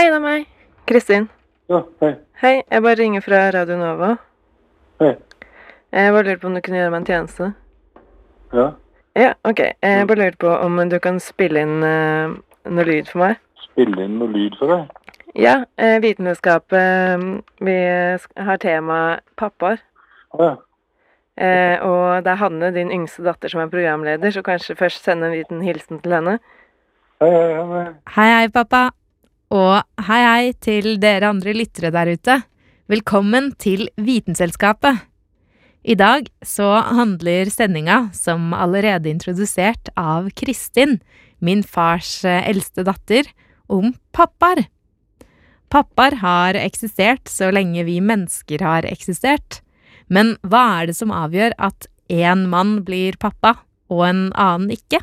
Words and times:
Hei, 0.00 0.06
det 0.08 0.16
er 0.16 0.22
meg. 0.24 0.44
Kristin. 0.88 1.26
Ja, 1.68 1.82
hei. 2.00 2.14
Hei, 2.40 2.52
jeg 2.72 2.80
bare 2.80 2.96
ringer 2.96 3.20
fra 3.20 3.38
Radio 3.52 3.74
Nova. 3.76 4.14
Hei. 5.02 5.10
Jeg 5.92 6.12
bare 6.14 6.22
lurer 6.24 6.38
på 6.40 6.46
om 6.48 6.54
du 6.56 6.60
kunne 6.64 6.78
gjøre 6.78 6.92
meg 6.94 7.02
en 7.02 7.08
tjeneste. 7.10 7.48
Ja. 8.56 8.62
Ja, 9.20 9.34
ok. 9.44 9.58
Jeg 9.60 10.06
bare 10.08 10.22
lurer 10.22 10.38
på 10.40 10.54
om 10.56 10.80
du 10.88 10.96
kan 11.04 11.20
spille 11.20 11.60
inn 11.66 11.84
uh, 11.84 12.32
noe 12.64 12.86
lyd 12.88 13.10
for 13.12 13.26
meg. 13.26 13.42
Spille 13.60 14.06
inn 14.06 14.14
noe 14.22 14.32
lyd 14.32 14.56
for 14.56 14.72
deg? 14.72 15.12
Ja, 15.36 15.58
uh, 15.68 15.96
Vitenskapet 16.00 16.78
eh, 16.80 17.26
Vi 17.60 17.76
har 18.46 18.62
tema 18.64 19.00
pappaer. 19.36 19.82
Ja. 20.38 20.54
Eh, 21.36 21.76
og 21.84 22.24
det 22.24 22.32
er 22.32 22.40
Hanne, 22.40 22.72
din 22.72 22.94
yngste 23.02 23.26
datter, 23.28 23.52
som 23.52 23.60
er 23.60 23.68
programleder, 23.68 24.32
så 24.32 24.40
kanskje 24.48 24.78
først 24.80 25.04
sende 25.04 25.28
en 25.28 25.36
liten 25.36 25.60
hilsen 25.60 26.00
til 26.00 26.16
henne. 26.16 26.38
Hei, 27.20 27.28
hei, 27.36 27.52
hei. 27.74 27.84
Hei, 28.16 28.30
hei, 28.38 28.48
pappa. 28.48 28.86
Og 29.50 29.80
hei, 30.06 30.20
hei 30.22 30.50
til 30.62 31.00
dere 31.02 31.26
andre 31.32 31.50
lyttere 31.56 31.88
der 31.90 32.12
ute. 32.14 32.36
Velkommen 32.86 33.48
til 33.58 33.88
Vitenselskapet. 33.98 35.00
I 35.82 35.96
dag 35.98 36.28
så 36.46 36.68
handler 36.86 37.48
sendinga, 37.50 38.12
som 38.14 38.52
allerede 38.54 39.10
introdusert 39.10 39.90
av 39.98 40.28
Kristin, 40.38 41.00
min 41.42 41.64
fars 41.66 42.20
eh, 42.22 42.46
eldste 42.46 42.84
datter, 42.86 43.26
om 43.66 43.96
pappaer. 44.14 44.68
Pappaer 45.66 46.20
har 46.20 46.58
eksistert 46.60 47.26
så 47.26 47.48
lenge 47.50 47.82
vi 47.88 47.96
mennesker 47.98 48.62
har 48.62 48.86
eksistert. 48.86 49.64
Men 50.06 50.36
hva 50.46 50.62
er 50.76 50.92
det 50.92 50.94
som 51.00 51.10
avgjør 51.10 51.56
at 51.58 51.88
én 52.06 52.46
mann 52.54 52.84
blir 52.86 53.18
pappa, 53.18 53.56
og 53.90 54.04
en 54.12 54.22
annen 54.30 54.70
ikke? 54.78 55.02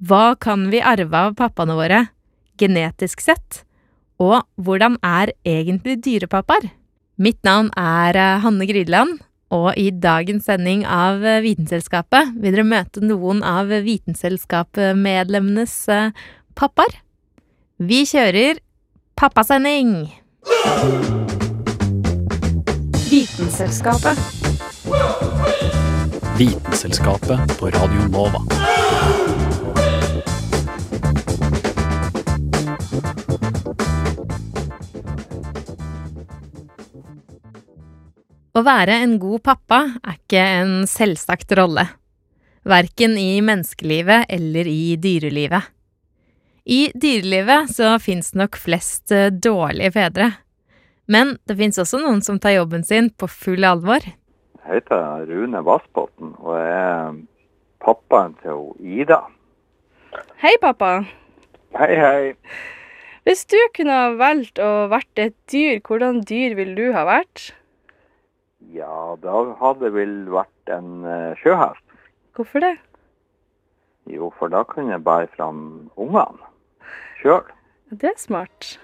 Hva 0.00 0.32
kan 0.40 0.70
vi 0.72 0.80
arve 0.80 1.26
av 1.28 1.36
pappaene 1.36 1.76
våre, 1.76 2.00
genetisk 2.60 3.24
sett? 3.24 3.64
Og 4.20 4.44
hvordan 4.60 4.98
er 5.06 5.32
egentlig 5.48 5.98
dyrepappaer? 6.04 6.70
Mitt 7.20 7.40
navn 7.44 7.68
er 7.76 8.16
eh, 8.16 8.40
Hanne 8.40 8.66
Grydeland, 8.68 9.18
og 9.52 9.74
i 9.80 9.90
dagens 9.90 10.46
sending 10.48 10.86
av 10.86 11.24
eh, 11.26 11.42
Vitenselskapet 11.44 12.32
vil 12.40 12.54
dere 12.54 12.64
møte 12.68 13.02
noen 13.04 13.42
av 13.44 13.72
Vitenselskapet-medlemmenes 13.84 15.74
eh, 15.92 16.12
pappaer. 16.56 17.00
Vi 17.80 18.04
kjører 18.08 18.60
pappasending! 19.20 20.08
Vitenselskapet. 23.10 24.16
Vitenselskapet 26.40 27.56
på 27.60 27.72
Radio 27.76 28.08
Nova. 28.12 29.39
Å 38.60 38.64
være 38.66 38.92
en 39.00 39.14
god 39.16 39.40
pappa 39.46 39.76
er 40.04 40.16
ikke 40.18 40.40
en 40.60 40.72
selvsagt 40.84 41.54
rolle, 41.56 41.86
verken 42.68 43.14
i 43.16 43.38
menneskelivet 43.40 44.28
eller 44.36 44.66
i 44.68 44.98
dyrelivet. 45.00 45.70
I 46.68 46.80
dyrelivet 46.92 47.70
så 47.72 47.94
fins 48.04 48.34
nok 48.36 48.58
flest 48.60 49.14
eh, 49.16 49.30
dårlige 49.32 49.94
fedre, 49.94 50.26
men 51.08 51.38
det 51.48 51.56
fins 51.56 51.80
også 51.80 52.02
noen 52.02 52.20
som 52.26 52.36
tar 52.42 52.58
jobben 52.58 52.84
sin 52.84 53.08
på 53.16 53.30
full 53.32 53.64
alvor. 53.64 54.04
Jeg 54.04 54.66
heter 54.74 55.24
Rune 55.30 55.62
Vassbotn 55.64 56.34
og 56.42 56.58
jeg 56.58 56.74
er 56.82 57.16
pappaen 57.86 58.34
til 58.42 58.66
Ida. 58.84 59.22
Hei, 60.44 60.52
pappa. 60.60 60.98
Hei, 61.78 61.94
hei. 61.96 62.20
Hvis 63.24 63.46
du 63.48 63.56
kunne 63.78 63.96
ha 64.02 64.12
valgt 64.20 64.60
å 64.60 64.90
vært 64.92 65.24
et 65.24 65.38
dyr, 65.48 65.80
hvordan 65.80 66.20
dyr 66.28 66.58
ville 66.60 66.76
du 66.76 66.92
ha 66.98 67.06
vært? 67.08 67.54
Ja, 68.68 69.16
da 69.22 69.40
hadde 69.60 69.86
det 69.86 69.94
vel 69.96 70.14
vært 70.30 70.72
en 70.72 71.06
eh, 71.08 71.32
sjøhest. 71.40 71.82
Hvorfor 72.36 72.62
det? 72.62 72.76
Jo, 74.10 74.30
for 74.38 74.52
da 74.52 74.62
kunne 74.68 74.94
jeg 74.94 75.04
bære 75.06 75.30
fram 75.36 75.64
ungene 76.00 76.46
sjøl. 77.20 77.44
Det 77.90 78.12
er 78.12 78.20
smart. 78.20 78.76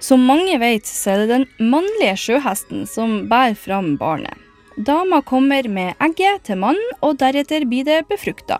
Som 0.00 0.22
mange 0.24 0.56
vet, 0.62 0.86
så 0.88 1.12
er 1.12 1.24
det 1.24 1.32
den 1.34 1.72
mannlige 1.72 2.16
sjøhesten 2.16 2.86
som 2.88 3.26
bærer 3.28 3.58
fram 3.58 3.96
barnet. 4.00 4.38
Dama 4.80 5.20
kommer 5.20 5.66
med 5.68 5.98
egget 6.00 6.46
til 6.48 6.56
mannen, 6.62 6.94
og 7.04 7.18
deretter 7.20 7.66
blir 7.68 7.84
det 7.84 8.06
befrukta. 8.08 8.56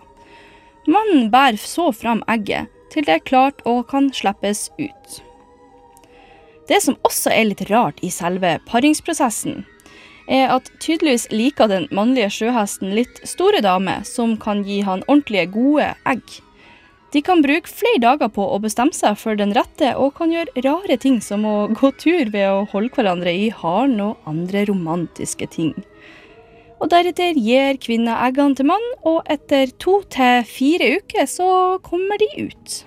Mannen 0.85 1.31
bærer 1.33 1.57
så 1.57 1.89
fram 1.95 2.21
egget 2.29 2.69
til 2.91 3.07
det 3.07 3.15
er 3.15 3.25
klart 3.25 3.61
og 3.65 3.87
kan 3.89 4.11
slippes 4.13 4.67
ut. 4.77 5.21
Det 6.71 6.79
som 6.79 6.95
også 7.03 7.33
er 7.35 7.49
litt 7.49 7.65
rart 7.67 7.99
i 7.99 8.09
selve 8.13 8.53
paringsprosessen, 8.69 9.65
er 10.31 10.53
at 10.53 10.69
tydeligvis 10.79 11.27
liker 11.33 11.67
den 11.67 11.89
mannlige 11.91 12.29
sjøhesten 12.31 12.93
litt 12.95 13.19
store 13.27 13.59
damer 13.65 14.05
som 14.07 14.37
kan 14.39 14.63
gi 14.63 14.79
han 14.87 15.03
ordentlige, 15.09 15.49
gode 15.51 15.89
egg. 16.07 16.23
De 17.11 17.19
kan 17.19 17.41
bruke 17.43 17.67
flere 17.67 17.99
dager 17.99 18.29
på 18.31 18.45
å 18.47 18.59
bestemme 18.63 18.95
seg 18.95 19.17
for 19.19 19.35
den 19.35 19.51
rette, 19.57 19.89
og 19.99 20.13
kan 20.15 20.31
gjøre 20.31 20.63
rare 20.63 20.95
ting 20.95 21.19
som 21.19 21.43
å 21.43 21.55
gå 21.75 21.91
tur 21.99 22.31
ved 22.31 22.47
å 22.47 22.63
holde 22.71 22.93
hverandre 22.95 23.33
i 23.35 23.49
haren 23.51 23.97
og 24.05 24.29
andre 24.31 24.63
romantiske 24.69 25.49
ting. 25.51 25.73
Og 26.79 26.87
Deretter 26.93 27.35
gir 27.35 27.75
kvinna 27.83 28.15
eggene 28.29 28.55
til 28.55 28.69
mannen, 28.71 28.95
og 29.03 29.27
etter 29.29 29.75
to 29.75 29.99
til 30.13 30.47
fire 30.47 30.95
uker 31.01 31.27
så 31.27 31.49
kommer 31.83 32.21
de 32.23 32.47
ut. 32.47 32.79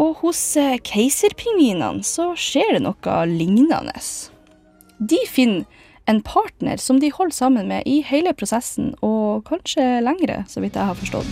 Og 0.00 0.16
hos 0.22 0.40
eh, 0.56 0.78
keiserpingvinene 0.80 2.04
så 2.06 2.30
skjer 2.38 2.76
det 2.76 2.84
noe 2.86 3.20
lignende. 3.28 3.92
De 4.96 5.18
finner 5.28 5.66
en 6.08 6.22
partner 6.24 6.80
som 6.80 6.98
de 7.00 7.10
holder 7.12 7.36
sammen 7.36 7.68
med 7.68 7.84
i 7.86 8.00
hele 8.08 8.32
prosessen, 8.34 8.94
og 9.04 9.44
kanskje 9.48 10.00
lengre, 10.02 10.42
så 10.48 10.64
vidt 10.64 10.78
jeg 10.78 10.88
har 10.88 10.96
forstått. 10.96 11.28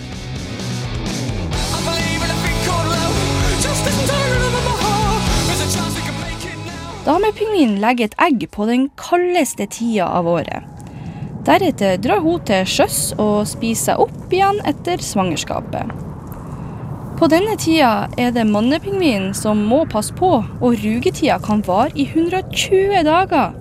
Damepingvinen 7.09 7.79
legger 7.81 8.11
et 8.11 8.19
egg 8.21 8.45
på 8.53 8.67
den 8.69 8.91
kaldeste 9.01 9.65
tida 9.73 10.11
av 10.13 10.29
året. 10.29 10.69
Deretter 11.49 11.97
drar 12.05 12.21
hun 12.21 12.43
til 12.45 12.69
sjøs 12.69 13.01
og 13.17 13.49
spiser 13.49 13.95
seg 13.95 14.05
opp 14.05 14.37
igjen 14.37 14.61
etter 14.69 15.01
svangerskapet. 15.01 16.08
På 17.19 17.27
denne 17.27 17.57
tida 17.59 18.07
er 18.15 18.29
det 18.31 18.45
mannepingvinen 18.47 19.33
som 19.35 19.59
må 19.67 19.81
passe 19.91 20.15
på, 20.15 20.29
og 20.39 20.77
rugetida 20.85 21.41
kan 21.43 21.65
vare 21.67 21.91
i 21.99 22.05
120 22.07 23.01
dager. 23.09 23.57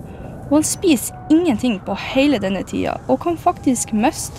Og 0.46 0.52
han 0.60 0.66
spiser 0.66 1.16
ingenting 1.34 1.80
på 1.82 1.96
hele 1.98 2.38
denne 2.38 2.62
tida, 2.62 3.00
og 3.10 3.18
kan 3.24 3.34
faktisk 3.34 3.90
miste 3.90 4.38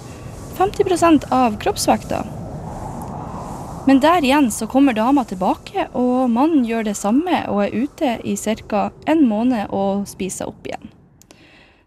50% 0.56 1.28
av 1.36 1.60
kroppsvekta. 1.60 2.22
Men 3.92 4.00
der 4.00 4.24
igjen 4.24 4.48
så 4.56 4.70
kommer 4.72 4.96
dama 4.96 5.28
tilbake, 5.28 5.90
og 5.92 6.32
mannen 6.32 6.64
gjør 6.64 6.88
det 6.88 6.96
samme 6.96 7.44
og 7.52 7.66
er 7.66 7.76
ute 7.76 8.16
i 8.24 8.38
ca. 8.40 8.88
en 9.04 9.28
måned 9.28 9.68
og 9.76 10.08
spiser 10.08 10.48
opp 10.48 10.64
igjen. 10.64 10.96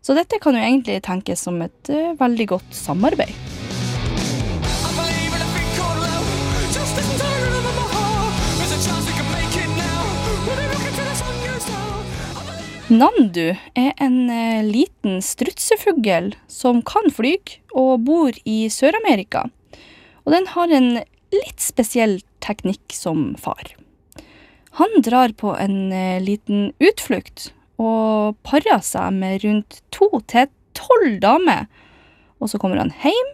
Så 0.04 0.12
dette 0.12 0.36
kan 0.36 0.52
jo 0.52 0.60
egentlig 0.60 1.00
tenkes 1.00 1.48
som 1.48 1.62
et 1.64 1.88
eh, 1.88 2.12
veldig 2.18 2.50
godt 2.58 2.76
samarbeid. 2.76 3.61
Nandu 12.92 13.54
er 13.72 13.94
en 14.04 14.16
eh, 14.28 14.60
liten 14.60 15.22
strutsefugl 15.24 16.34
som 16.50 16.82
kan 16.84 17.06
fly 17.08 17.38
og 17.72 18.02
bor 18.04 18.36
i 18.44 18.66
Sør-Amerika. 18.68 19.46
Og 20.26 20.34
den 20.34 20.48
har 20.52 20.74
en 20.76 20.90
litt 21.32 21.62
spesiell 21.64 22.18
teknikk 22.44 22.92
som 22.92 23.30
far. 23.40 23.70
Han 24.76 25.00
drar 25.06 25.32
på 25.40 25.54
en 25.56 25.88
eh, 25.88 26.20
liten 26.20 26.74
utflukt 26.84 27.48
og 27.80 28.36
parer 28.44 28.84
seg 28.84 29.16
med 29.16 29.40
rundt 29.46 29.80
to 29.94 30.10
til 30.28 30.52
tolv 30.76 31.16
damer. 31.24 31.70
Og 32.44 32.52
så 32.52 32.60
kommer 32.60 32.82
han 32.82 32.92
hjem, 33.00 33.32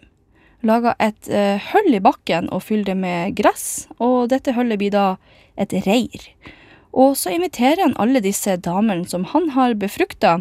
lager 0.70 0.94
et 1.02 1.32
eh, 1.34 1.58
hull 1.72 1.98
i 1.98 2.04
bakken 2.04 2.46
og 2.54 2.62
fyller 2.68 2.92
det 2.92 2.98
med 3.02 3.34
gress, 3.42 3.88
og 3.98 4.30
dette 4.30 4.54
hullet 4.54 4.78
blir 4.78 4.94
da 4.94 5.08
et 5.58 5.74
reir. 5.82 6.30
Og 6.92 7.16
så 7.20 7.34
inviterer 7.34 7.82
han 7.84 7.96
alle 8.00 8.22
disse 8.24 8.56
damene 8.64 9.08
som 9.08 9.26
han 9.32 9.50
har 9.56 9.76
befrukta, 9.78 10.38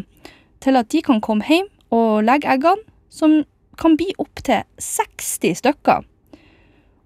til 0.64 0.78
at 0.78 0.90
de 0.90 1.02
kan 1.04 1.20
komme 1.22 1.46
hjem 1.46 1.68
og 1.94 2.24
legge 2.26 2.50
eggene, 2.50 2.84
som 3.08 3.42
kan 3.78 3.96
bli 3.98 4.10
opptil 4.18 4.64
60 4.82 5.60
stykker. 5.62 6.06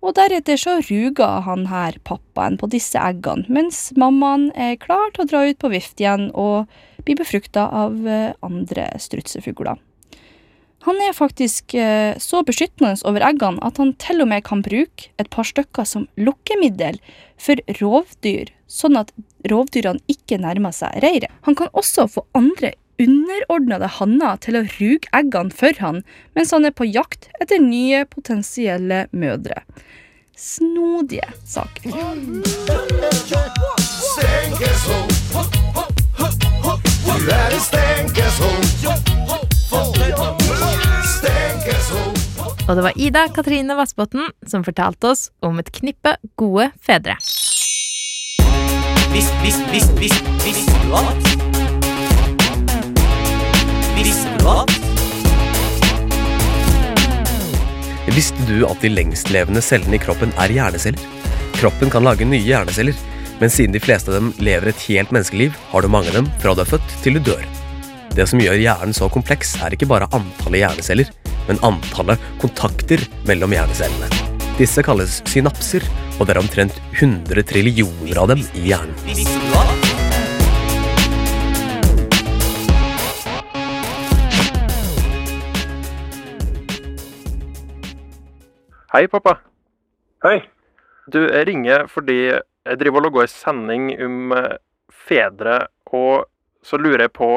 Og 0.03 0.17
deretter 0.19 0.59
så 0.59 0.81
ruger 0.83 1.45
han 1.47 1.69
her 1.71 1.99
pappaen 2.03 2.57
på 2.59 2.67
disse 2.73 2.99
eggene, 2.99 3.47
mens 3.53 3.93
mammaen 3.99 4.49
er 4.59 4.81
klar 4.83 5.13
til 5.15 5.25
å 5.25 5.31
dra 5.31 5.45
ut 5.47 5.61
på 5.63 5.71
vift 5.71 6.03
igjen 6.03 6.31
og 6.35 6.67
bli 7.07 7.15
befrukta 7.19 7.69
av 7.71 7.95
eh, 8.09 8.35
andre 8.43 8.89
strutsefugler. 9.03 9.79
Han 10.83 10.99
er 10.99 11.15
faktisk 11.15 11.75
eh, 11.79 12.19
så 12.19 12.43
beskyttende 12.47 12.97
over 13.07 13.23
eggene 13.29 13.63
at 13.63 13.79
han 13.79 13.93
til 14.03 14.25
og 14.25 14.31
med 14.33 14.43
kan 14.47 14.65
bruke 14.67 15.11
et 15.23 15.31
par 15.31 15.47
stykker 15.47 15.87
som 15.87 16.09
lukkemiddel 16.19 16.99
for 17.41 17.63
rovdyr, 17.79 18.51
sånn 18.67 18.99
at 18.99 19.13
rovdyrene 19.51 20.03
ikke 20.11 20.41
nærmer 20.43 20.75
seg 20.75 20.99
reiret. 21.05 21.31
Han 21.47 21.59
kan 21.59 21.71
også 21.79 22.09
få 22.11 22.27
andre 22.39 22.75
underordnede 23.03 23.89
hanner 23.99 24.39
til 24.43 24.59
å 24.59 24.67
ruge 24.75 25.11
eggene 25.17 25.55
for 25.55 25.79
han, 25.83 26.03
mens 26.37 26.53
han 26.55 26.67
er 26.67 26.75
på 26.75 26.87
jakt 26.91 27.31
etter 27.43 27.63
nye 27.63 28.05
potensielle 28.11 29.07
mødre. 29.15 29.63
Snodige 30.39 31.31
saker. 31.47 31.95
Og 42.73 42.79
det 42.79 42.87
var 42.87 42.97
Ida 42.97 43.27
Katrine 43.29 43.75
Vassbotn 43.77 44.31
som 44.49 44.63
fortalte 44.65 45.11
oss 45.11 45.27
om 45.45 45.59
et 45.61 45.69
knippe 45.77 46.15
gode 46.41 46.71
fedre. 46.81 47.19
Visst, 49.13 49.35
visst, 49.43 49.61
visst, 49.75 49.93
visst, 50.01 50.31
visste 50.41 50.79
du 50.81 50.95
at? 50.97 51.29
Visste 53.99 54.33
du 54.41 54.49
at? 54.55 54.73
Visste 58.17 58.49
du 58.49 58.65
at 58.65 58.81
de 58.81 58.89
lengstlevende 58.97 59.61
cellene 59.61 60.01
i 60.01 60.05
kroppen 60.09 60.33
er 60.41 60.57
hjerneceller? 60.57 61.05
Kroppen 61.61 61.93
kan 61.93 62.09
lage 62.09 62.25
nye 62.25 62.41
hjerneceller, 62.41 62.97
men 63.43 63.53
siden 63.53 63.77
de 63.77 63.85
fleste 63.85 64.09
av 64.09 64.17
dem 64.17 64.33
lever 64.41 64.73
et 64.73 64.89
helt 64.89 65.13
menneskeliv, 65.13 65.53
har 65.75 65.85
du 65.85 65.93
mange 65.93 66.09
av 66.09 66.23
dem 66.23 66.33
fra 66.41 66.57
du 66.57 66.65
er 66.65 66.73
født 66.73 67.03
til 67.05 67.21
du 67.21 67.29
dør. 67.35 67.45
Det 68.13 68.27
som 68.29 68.43
gjør 68.43 68.59
hjernen 68.61 68.93
så 68.93 69.07
kompleks, 69.09 69.55
er 69.65 69.73
ikke 69.73 69.87
bare 69.89 70.05
antallet 70.13 70.61
hjerneceller, 70.61 71.09
men 71.47 71.57
antallet 71.65 72.21
kontakter 72.43 73.01
mellom 73.25 73.55
hjernecellene. 73.57 74.11
Disse 74.59 74.83
kalles 74.85 75.15
synapser, 75.33 75.87
og 76.19 76.29
det 76.29 76.35
er 76.35 76.41
omtrent 76.43 76.77
100 76.99 77.41
trillioner 77.49 78.19
av 78.21 78.29
dem 78.35 78.43
i 78.53 78.67
hjernen. 78.69 78.93
Hei, 88.93 89.07
pappa. 89.09 89.39
Hei. 90.27 90.43
Du, 91.09 91.23
jeg 91.25 91.49
ringer 91.49 91.89
fordi 91.89 92.19
jeg 92.29 92.77
driver 92.85 93.09
og 93.09 93.17
går 93.17 93.25
i 93.25 93.33
sending 93.33 93.89
om 94.05 94.37
eh, 94.37 94.61
fedre, 95.09 95.63
og 95.89 96.29
så 96.61 96.77
lurer 96.77 97.07
jeg 97.07 97.15
på 97.17 97.31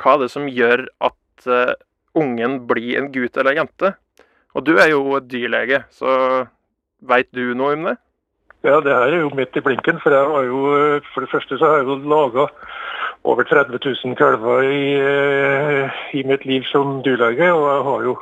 hva 0.00 0.16
er 0.16 0.24
det 0.24 0.30
som 0.32 0.48
gjør 0.50 0.86
at 1.06 1.48
uh, 1.50 1.74
ungen 2.18 2.60
blir 2.68 2.98
en 3.00 3.12
gutt 3.14 3.36
eller 3.36 3.54
en 3.54 3.64
jente. 3.64 3.94
Og 4.54 4.66
du 4.66 4.76
er 4.78 4.92
jo 4.92 5.18
dyrlege, 5.20 5.82
så 5.90 6.46
veit 7.02 7.30
du 7.34 7.54
noe 7.58 7.74
om 7.76 7.88
det? 7.90 7.96
Ja, 8.64 8.78
det 8.80 8.94
her 8.94 9.12
er 9.12 9.20
jo 9.20 9.32
midt 9.36 9.56
i 9.58 9.62
blinken, 9.64 9.98
for 10.00 10.14
jeg 10.14 10.28
har 10.30 10.44
jo, 10.48 10.60
for 11.12 11.24
det 11.24 11.30
første 11.32 11.58
så 11.58 11.68
har 11.68 11.82
jeg 11.82 11.88
jo 11.90 11.96
laga 12.08 12.46
over 13.24 13.44
30 13.44 13.76
000 13.76 14.16
kalver 14.16 14.62
i, 14.62 14.94
eh, 15.00 15.98
i 16.14 16.22
mitt 16.24 16.44
liv 16.44 16.64
som 16.70 17.02
dyrlege, 17.04 17.50
og 17.52 17.66
jeg 17.72 17.82
har 17.88 18.06
jo 18.08 18.14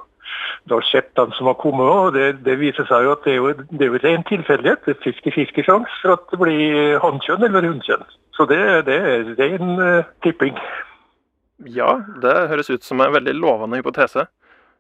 da 0.70 0.78
sett 0.86 1.10
dem 1.16 1.32
som 1.32 1.46
har 1.46 1.58
kommet, 1.58 1.86
og 1.86 2.14
det, 2.14 2.44
det 2.46 2.58
viser 2.60 2.86
seg 2.86 3.06
jo 3.06 3.14
at 3.14 3.24
det 3.24 3.32
er 3.32 3.38
jo, 3.38 3.52
det 3.70 3.86
er 3.86 3.90
jo 3.90 4.02
ren 4.04 4.24
tilfeldighet. 4.28 4.84
Det 4.86 4.94
er 4.96 5.10
50-50 5.10 5.66
sjanse 5.66 5.98
for 6.02 6.14
at 6.14 6.26
det 6.30 6.38
blir 6.38 6.98
hannkjønn 7.02 7.46
eller 7.48 7.66
hunnkjønn. 7.66 8.06
Så 8.36 8.46
det, 8.50 8.60
det 8.86 8.98
er 8.98 9.32
ren 9.40 9.74
uh, 9.78 10.10
tipping. 10.22 10.54
Ja, 11.70 12.00
det 12.22 12.48
høres 12.50 12.70
ut 12.70 12.82
som 12.82 13.00
en 13.00 13.12
veldig 13.14 13.34
lovende 13.38 13.78
hypotese. 13.78 14.26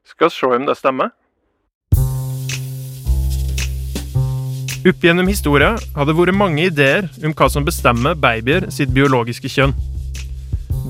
Skal 0.02 0.30
vi 0.30 0.34
se 0.34 0.48
om 0.50 0.64
det 0.66 0.74
stemmer. 0.78 1.12
Opp 4.82 5.04
gjennom 5.06 5.28
historia 5.30 5.76
har 5.94 6.08
det 6.08 6.16
vært 6.18 6.34
mange 6.34 6.64
ideer 6.66 7.06
om 7.22 7.34
hva 7.38 7.46
som 7.52 7.62
bestemmer 7.62 8.18
babyer 8.18 8.66
sitt 8.74 8.90
biologiske 8.90 9.46
kjønn. 9.46 9.76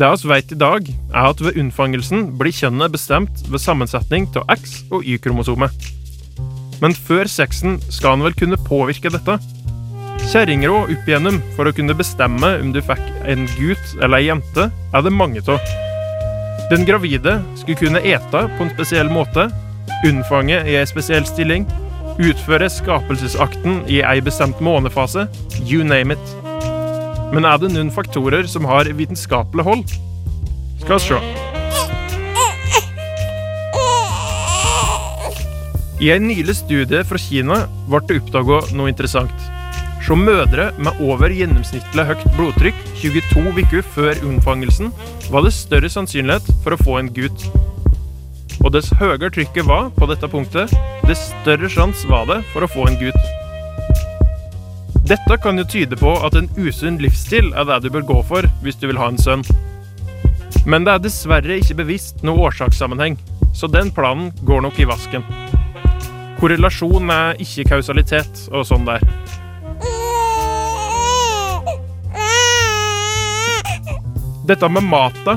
Det 0.01 0.09
vi 0.23 0.31
vet 0.31 0.55
i 0.55 0.57
dag, 0.57 0.89
er 0.89 1.27
at 1.29 1.43
ved 1.45 1.59
unnfangelsen 1.61 2.31
blir 2.41 2.57
kjønnet 2.57 2.95
bestemt 2.95 3.43
ved 3.53 3.61
sammensetning 3.61 4.31
av 4.41 4.49
X- 4.57 4.87
og 4.89 5.05
Y-kromosomet. 5.05 5.77
Men 6.81 6.97
før 6.97 7.29
sexen 7.29 7.77
skal 7.93 8.17
en 8.17 8.25
vel 8.25 8.39
kunne 8.39 8.57
påvirke 8.65 9.13
dette? 9.13 9.37
Kjerringråd 10.31 10.93
opp 10.95 11.09
igjennom 11.09 11.41
for 11.57 11.69
å 11.69 11.73
kunne 11.75 11.97
bestemme 11.99 12.53
om 12.63 12.71
du 12.73 12.79
fikk 12.85 13.03
en 13.29 13.49
gutt 13.57 13.97
eller 13.99 14.21
ei 14.21 14.29
jente, 14.29 14.69
er 14.71 15.05
det 15.05 15.13
mange 15.13 15.43
av. 15.51 15.73
Den 16.71 16.87
gravide 16.89 17.41
skulle 17.59 17.81
kunne 17.81 18.01
ete 18.07 18.45
på 18.55 18.65
en 18.65 18.73
spesiell 18.73 19.11
måte, 19.13 19.49
unnfange 20.09 20.63
i 20.71 20.79
ei 20.79 20.87
spesiell 20.89 21.27
stilling, 21.29 21.67
utføre 22.23 22.71
skapelsesakten 22.71 23.83
i 23.91 24.01
ei 24.07 24.23
bestemt 24.25 24.63
månefase, 24.65 25.27
you 25.67 25.85
name 25.85 26.15
it. 26.15 26.35
Men 27.35 27.49
er 27.49 27.61
det 27.61 27.73
noen 27.75 27.93
faktorer 27.93 28.49
som 28.49 28.69
har 28.69 28.89
vitenskapelig 28.89 29.67
hold? 29.69 29.97
Skal 30.85 30.99
vi 30.99 31.07
se. 31.11 31.23
I 36.03 36.11
en 36.11 36.25
nylig 36.27 36.57
studie 36.59 37.05
fra 37.07 37.21
Kina 37.21 37.61
ble 37.87 38.01
det 38.09 38.23
oppdaget 38.23 38.73
noe 38.75 38.91
interessant. 38.91 39.52
Så 40.13 40.17
mødre 40.21 40.67
med 40.77 40.99
over 41.01 41.33
gjennomsnittlig 41.33 42.03
høyt 42.05 42.25
blodtrykk 42.37 42.81
22 43.01 43.53
uker 43.63 43.87
før 43.95 44.19
unnfangelsen 44.29 44.91
var 45.33 45.47
det 45.47 45.55
større 45.57 45.89
sannsynlighet 45.89 46.51
for 46.61 46.77
å 46.77 46.79
få 46.83 46.99
en 46.99 47.09
gutt. 47.17 47.47
Og 48.61 48.75
dess 48.75 48.91
høyere 49.01 49.31
trykket 49.33 49.65
var 49.65 49.89
på 49.97 50.11
dette 50.11 50.29
punktet, 50.29 50.77
dess 51.09 51.23
større 51.31 51.73
sjanse 51.73 52.05
var 52.13 52.29
det 52.29 52.43
for 52.53 52.61
å 52.61 52.69
få 52.69 52.91
en 52.91 53.01
gutt. 53.01 53.25
Dette 55.09 55.41
kan 55.41 55.57
jo 55.57 55.65
tyde 55.79 55.97
på 55.97 56.13
at 56.29 56.37
en 56.37 56.53
usunn 56.61 57.01
livsstil 57.01 57.49
er 57.57 57.71
det 57.73 57.81
du 57.87 57.91
bør 57.97 58.05
gå 58.13 58.21
for 58.35 58.53
hvis 58.61 58.77
du 58.83 58.91
vil 58.91 59.01
ha 59.01 59.09
en 59.09 59.17
sønn. 59.17 59.49
Men 60.69 60.85
det 60.85 60.99
er 60.99 61.07
dessverre 61.09 61.57
ikke 61.57 61.81
bevisst 61.81 62.21
noe 62.21 62.51
årsakssammenheng, 62.51 63.17
så 63.57 63.65
den 63.65 63.89
planen 63.97 64.29
går 64.45 64.61
nok 64.69 64.77
i 64.77 64.93
vasken. 64.93 65.25
Korrelasjon 66.37 67.09
er 67.17 67.41
ikke 67.41 67.71
kausalitet 67.73 68.51
og 68.53 68.69
sånn 68.69 68.85
der. 68.85 69.01
Dette 74.43 74.69
med 74.69 74.83
mat, 74.91 75.17
da. 75.27 75.37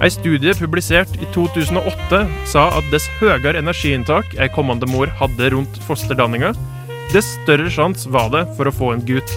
Ei 0.00 0.08
studie 0.08 0.54
publisert 0.56 1.12
i 1.20 1.26
2008 1.34 2.22
sa 2.48 2.62
at 2.78 2.86
dess 2.92 3.04
høyere 3.18 3.58
energiinntak 3.60 4.32
ei 4.40 4.48
kommende 4.54 4.88
mor 4.88 5.12
hadde 5.18 5.50
rundt 5.52 5.76
fosterdanninga, 5.84 6.54
dess 7.12 7.34
større 7.42 7.68
sjanse 7.68 8.08
var 8.08 8.30
det 8.32 8.46
for 8.56 8.70
å 8.70 8.72
få 8.72 8.94
en 8.94 9.04
gutt. 9.04 9.34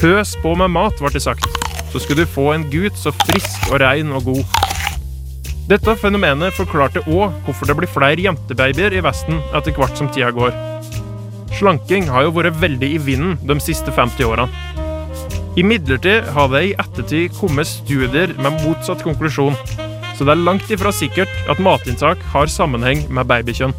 Pøs 0.00 0.32
på 0.40 0.54
med 0.56 0.72
mat, 0.72 0.96
ble 0.96 1.12
det 1.12 1.20
sagt, 1.26 1.44
så 1.92 2.00
skulle 2.00 2.24
du 2.24 2.32
få 2.32 2.54
en 2.54 2.64
gutt 2.72 2.96
så 2.96 3.12
frisk 3.26 3.68
og 3.68 3.82
rein 3.84 4.16
og 4.16 4.30
god. 4.30 4.56
Dette 5.68 5.98
fenomenet 6.00 6.56
forklarte 6.56 7.04
òg 7.04 7.36
hvorfor 7.44 7.68
det 7.68 7.76
blir 7.78 7.92
flere 7.92 8.24
jentebabyer 8.24 8.96
i 8.96 9.04
Vesten 9.04 9.44
etter 9.52 9.76
hvert 9.76 10.00
som 10.00 10.08
tida 10.08 10.32
går. 10.34 10.56
Slanking 11.60 12.08
har 12.08 12.24
jo 12.24 12.32
vært 12.40 12.56
veldig 12.62 12.94
i 12.96 13.02
vinden 13.10 13.36
de 13.44 13.60
siste 13.60 13.92
50 13.92 14.24
årene. 14.32 14.48
Imidlertid 15.58 16.28
har 16.30 16.50
det 16.52 16.60
i 16.68 16.74
ettertid 16.78 17.32
kommet 17.34 17.66
studier 17.66 18.30
med 18.38 18.60
motsatt 18.62 19.02
konklusjon, 19.02 19.56
så 20.14 20.26
det 20.26 20.36
er 20.36 20.44
langt 20.46 20.70
ifra 20.70 20.92
sikkert 20.94 21.32
at 21.50 21.62
matinntak 21.62 22.22
har 22.30 22.50
sammenheng 22.50 23.02
med 23.10 23.26
babykjønn. 23.26 23.74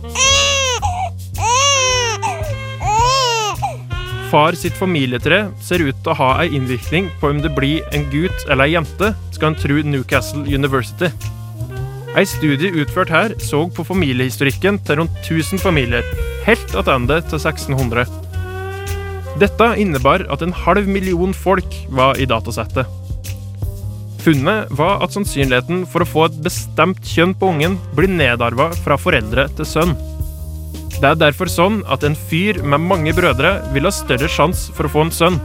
Far 4.32 4.56
sitt 4.56 4.76
familietre 4.80 5.42
ser 5.64 5.84
ut 5.84 5.98
til 6.04 6.14
å 6.14 6.18
ha 6.20 6.30
ei 6.44 6.54
innvirkning 6.56 7.10
på 7.20 7.32
om 7.34 7.42
det 7.44 7.52
blir 7.56 7.84
en 7.96 8.06
gutt 8.12 8.46
eller 8.48 8.68
ei 8.68 8.76
jente, 8.78 9.12
skal 9.36 9.52
en 9.52 9.60
tro 9.60 9.80
Newcastle 9.84 10.44
University. 10.48 11.12
Ei 12.16 12.26
studie 12.28 12.72
utført 12.84 13.12
her 13.12 13.36
så 13.44 13.64
på 13.72 13.88
familiehistorikken 13.88 14.80
til 14.88 15.02
rundt 15.02 15.24
1000 15.24 15.64
familier, 15.64 16.04
helt 16.48 16.68
tilbake 16.68 17.22
til 17.32 17.40
1600. 17.40 18.21
Dette 19.40 19.68
innebar 19.80 20.26
at 20.34 20.42
en 20.44 20.52
halv 20.54 20.88
million 20.92 21.32
folk 21.34 21.76
var 21.90 22.20
i 22.20 22.28
datasettet. 22.28 22.90
Funnet 24.22 24.70
var 24.78 25.00
at 25.02 25.16
sannsynligheten 25.16 25.86
for 25.90 26.04
å 26.04 26.10
få 26.10 26.26
et 26.28 26.36
bestemt 26.46 27.00
kjønn 27.08 27.34
på 27.38 27.54
ungen 27.56 27.78
blir 27.98 28.12
nedarva 28.12 28.70
fra 28.84 28.98
foreldre 29.00 29.48
til 29.58 29.66
sønn. 29.66 29.96
Det 31.00 31.08
er 31.10 31.18
derfor 31.18 31.50
sånn 31.50 31.80
at 31.90 32.04
en 32.06 32.18
fyr 32.30 32.60
med 32.62 32.84
mange 32.86 33.16
brødre 33.18 33.56
vil 33.74 33.88
ha 33.90 33.94
større 33.96 34.30
sjanse 34.30 34.76
for 34.78 34.86
å 34.86 34.94
få 34.94 35.08
en 35.08 35.16
sønn, 35.16 35.40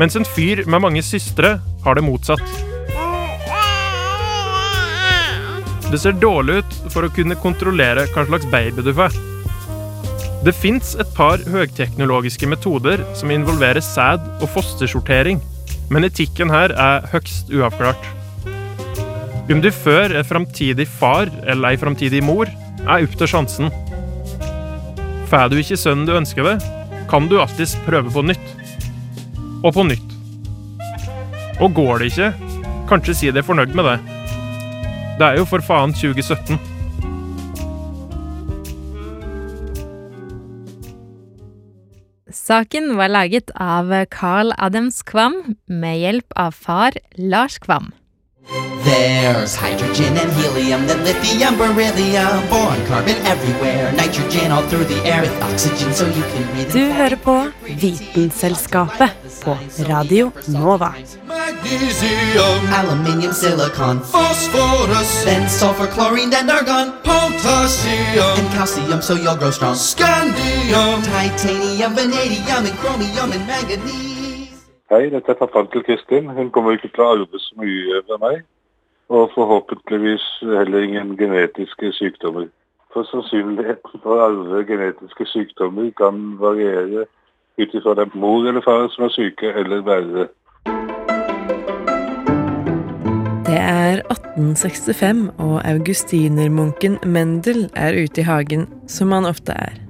mens 0.00 0.18
en 0.18 0.26
fyr 0.26 0.64
med 0.66 0.82
mange 0.82 1.04
søstre 1.06 1.60
har 1.84 1.98
det 1.98 2.06
motsatt. 2.08 2.42
Det 5.88 6.00
ser 6.02 6.18
dårlig 6.20 6.58
ut 6.60 6.74
for 6.92 7.06
å 7.06 7.12
kunne 7.14 7.38
kontrollere 7.38 8.08
hva 8.10 8.26
slags 8.26 8.50
baby 8.50 8.82
du 8.84 8.90
får. 8.96 9.14
Det 10.46 10.54
fins 10.54 10.92
et 10.94 11.08
par 11.16 11.40
høyteknologiske 11.50 12.46
metoder 12.46 13.00
som 13.18 13.32
involverer 13.34 13.82
sæd 13.82 14.22
og 14.38 14.46
fostersortering, 14.52 15.40
men 15.90 16.06
etikken 16.06 16.52
her 16.52 16.70
er 16.78 17.08
høgst 17.10 17.50
uavklart. 17.50 18.06
Om 19.50 19.62
du 19.64 19.70
før 19.74 20.14
er 20.14 20.28
framtidig 20.28 20.86
far 21.00 21.32
eller 21.42 21.72
ei 21.72 21.80
framtidig 21.80 22.22
mor, 22.22 22.46
er 22.84 23.02
opp 23.02 23.18
til 23.18 23.32
sjansen. 23.32 23.72
Får 25.28 25.50
du 25.50 25.58
ikke 25.58 25.80
sønnen 25.80 26.06
du 26.06 26.14
ønsker 26.14 26.46
deg, 26.46 26.62
kan 27.10 27.26
du 27.26 27.40
alltids 27.42 27.74
prøve 27.88 28.14
på 28.14 28.22
nytt. 28.30 28.54
Og 29.64 29.72
på 29.74 29.88
nytt. 29.90 30.16
Og 31.58 31.74
går 31.74 32.04
det 32.04 32.12
ikke, 32.12 32.32
kanskje 32.88 33.18
si 33.18 33.34
deg 33.34 33.42
fornøyd 33.48 33.74
med 33.74 33.90
det. 33.90 33.98
Det 35.18 35.32
er 35.32 35.40
jo 35.40 35.48
for 35.50 35.64
faen 35.66 35.96
2017. 35.98 36.77
Saken 42.48 42.94
var 42.96 43.10
laget 43.12 43.50
av 43.60 43.90
Carl 44.08 44.54
Adams 44.56 45.02
Kvam 45.04 45.34
med 45.66 45.98
hjelp 46.00 46.32
av 46.32 46.54
far 46.56 46.96
Lars 47.20 47.58
Kvam. 47.60 47.90
There's 48.88 49.54
hydrogen 49.54 50.16
and 50.16 50.32
helium, 50.32 50.86
then 50.86 51.04
lithium, 51.04 51.58
beryllium, 51.58 52.40
boron, 52.48 52.80
carbon 52.86 53.18
everywhere, 53.32 53.92
nitrogen 53.92 54.50
all 54.50 54.62
through 54.70 54.86
the 54.92 55.00
air 55.04 55.20
with 55.20 55.42
oxygen 55.42 55.92
so 55.92 56.06
you 56.06 56.24
can 56.32 56.44
breathe. 56.52 56.72
Du 56.72 56.92
hører 56.92 57.16
på 57.16 57.34
Vitenselskapet 57.82 59.10
på 59.44 59.56
Radio 59.92 60.30
Nova. 60.48 60.92
Magnesium, 61.26 62.60
aluminium, 62.78 63.32
silicon, 63.32 64.00
phosphorus, 64.12 65.24
then 65.24 65.48
sulfur, 65.48 65.86
chlorine, 65.94 66.30
then 66.30 66.50
argon, 66.50 66.86
potassium, 67.04 68.38
and 68.40 68.48
calcium 68.56 69.02
so 69.02 69.14
you'll 69.14 69.36
grow 69.36 69.50
strong. 69.50 69.74
Scandium, 69.74 70.98
titanium, 71.12 71.92
vanadium, 72.00 72.62
and 72.68 72.76
chromium, 72.80 73.32
and 73.36 73.44
manganese. 73.46 74.08
Hei, 74.90 75.10
dette 75.12 75.30
er 75.32 75.36
pappaen 75.42 75.66
til 75.72 75.82
Kristin. 75.84 76.30
Hun 76.38 76.50
kommer 76.50 76.70
ikke 76.72 76.88
til 76.94 77.04
å 77.04 77.10
arve 77.12 77.38
så 77.46 77.52
mye 77.60 78.00
ved 78.08 78.18
meg. 78.24 78.38
Og 79.08 79.30
forhåpentligvis 79.34 80.24
heller 80.42 80.82
ingen 80.82 81.16
genetiske 81.16 81.92
sykdommer. 81.92 82.46
For 82.92 83.02
sannsynligheten 83.02 84.02
for 84.02 84.20
arve 84.20 84.64
genetiske 84.68 85.24
sykdommer 85.26 85.90
kan 85.96 86.36
variere 86.40 87.06
ut 87.58 87.74
ifra 87.74 87.94
det 87.94 88.04
er 88.06 88.18
mor 88.18 88.48
eller 88.48 88.60
far 88.64 88.88
som 88.92 89.04
er 89.04 89.14
syke, 89.14 89.52
eller 89.60 89.82
verre. 89.86 90.28
Det 93.48 93.56
er 93.56 94.02
1865, 94.12 95.30
og 95.38 95.56
augustinermunken 95.64 96.98
Mendel 97.06 97.70
er 97.76 97.96
ute 98.04 98.20
i 98.20 98.28
hagen, 98.28 98.68
som 98.86 99.12
han 99.12 99.24
ofte 99.24 99.56
er. 99.56 99.80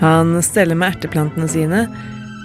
Han 0.00 0.42
steller 0.42 0.74
med 0.74 0.96
erteplantene 0.96 1.48
sine, 1.48 1.84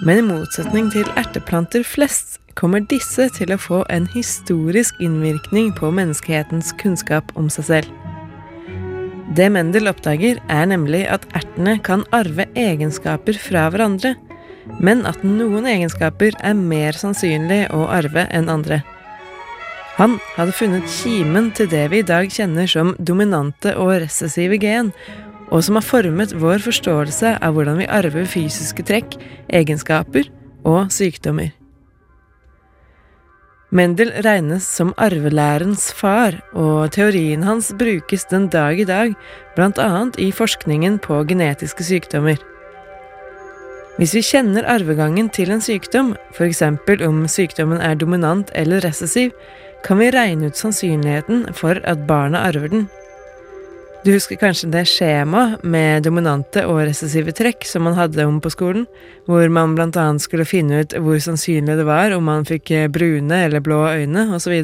men 0.04 0.18
i 0.18 0.26
motsetning 0.26 0.92
til 0.92 1.08
erteplanter 1.16 1.84
flest 1.86 2.41
kommer 2.58 2.84
disse 2.90 3.28
til 3.36 3.52
å 3.54 3.60
få 3.60 3.82
en 3.92 4.06
historisk 4.14 4.98
innvirkning 5.02 5.72
på 5.78 5.90
menneskehetens 5.94 6.72
kunnskap 6.80 7.32
om 7.38 7.50
seg 7.52 7.68
selv. 7.68 7.98
Det 9.32 9.48
Mendel 9.54 9.88
oppdager, 9.88 10.40
er 10.52 10.66
nemlig 10.68 11.06
at 11.08 11.24
ertene 11.36 11.78
kan 11.84 12.04
arve 12.12 12.44
egenskaper 12.58 13.38
fra 13.40 13.68
hverandre, 13.72 14.14
men 14.82 15.06
at 15.08 15.22
noen 15.24 15.66
egenskaper 15.70 16.36
er 16.44 16.58
mer 16.58 16.96
sannsynlig 16.98 17.64
å 17.72 17.86
arve 17.88 18.26
enn 18.30 18.50
andre. 18.52 18.82
Han 19.96 20.18
hadde 20.36 20.56
funnet 20.56 20.88
kimen 20.88 21.50
til 21.56 21.68
det 21.72 21.86
vi 21.92 22.00
i 22.00 22.06
dag 22.08 22.30
kjenner 22.32 22.68
som 22.68 22.94
dominante 22.98 23.74
og 23.76 23.94
recessive 24.04 24.60
gen, 24.60 24.92
og 25.52 25.64
som 25.64 25.76
har 25.76 25.84
formet 25.84 26.32
vår 26.40 26.64
forståelse 26.64 27.36
av 27.44 27.56
hvordan 27.56 27.82
vi 27.82 27.88
arver 27.88 28.28
fysiske 28.28 28.84
trekk, 28.88 29.18
egenskaper 29.52 30.30
og 30.64 30.88
sykdommer. 30.92 31.52
Mendel 33.72 34.10
regnes 34.20 34.66
som 34.68 34.90
arvelærens 35.00 35.86
far, 35.96 36.34
og 36.52 36.90
teorien 36.92 37.40
hans 37.46 37.70
brukes 37.80 38.26
den 38.28 38.50
dag 38.52 38.82
i 38.82 38.84
dag, 38.84 39.14
bl.a. 39.56 39.88
i 40.20 40.28
forskningen 40.28 40.98
på 41.00 41.22
genetiske 41.30 41.86
sykdommer. 41.88 42.36
Hvis 43.96 44.12
vi 44.16 44.24
kjenner 44.28 44.68
arvegangen 44.68 45.30
til 45.32 45.54
en 45.54 45.64
sykdom, 45.64 46.12
f.eks. 46.36 46.60
om 47.08 47.24
sykdommen 47.28 47.80
er 47.80 47.96
dominant 47.96 48.52
eller 48.52 48.84
recessiv, 48.84 49.32
kan 49.84 50.00
vi 50.00 50.12
regne 50.12 50.52
ut 50.52 50.60
sannsynligheten 50.60 51.46
for 51.56 51.80
at 51.88 52.04
barna 52.06 52.44
arver 52.52 52.68
den. 52.68 52.86
Du 54.02 54.10
husker 54.10 54.34
kanskje 54.34 54.66
det 54.72 54.80
skjemaet 54.90 55.60
med 55.62 56.02
dominante 56.02 56.64
og 56.66 56.80
recessive 56.88 57.30
trekk 57.38 57.62
som 57.70 57.84
man 57.86 57.94
hadde 57.94 58.24
om 58.26 58.40
på 58.42 58.50
skolen, 58.50 58.88
hvor 59.30 59.46
man 59.46 59.76
blant 59.76 59.94
annet 59.94 60.24
skulle 60.24 60.46
finne 60.48 60.80
ut 60.82 60.96
hvor 60.98 61.20
sannsynlig 61.22 61.76
det 61.78 61.84
var 61.86 62.10
om 62.16 62.24
man 62.26 62.42
fikk 62.48 62.72
brune 62.90 63.36
eller 63.46 63.62
blå 63.62 63.78
øyne, 63.92 64.24
osv. 64.34 64.56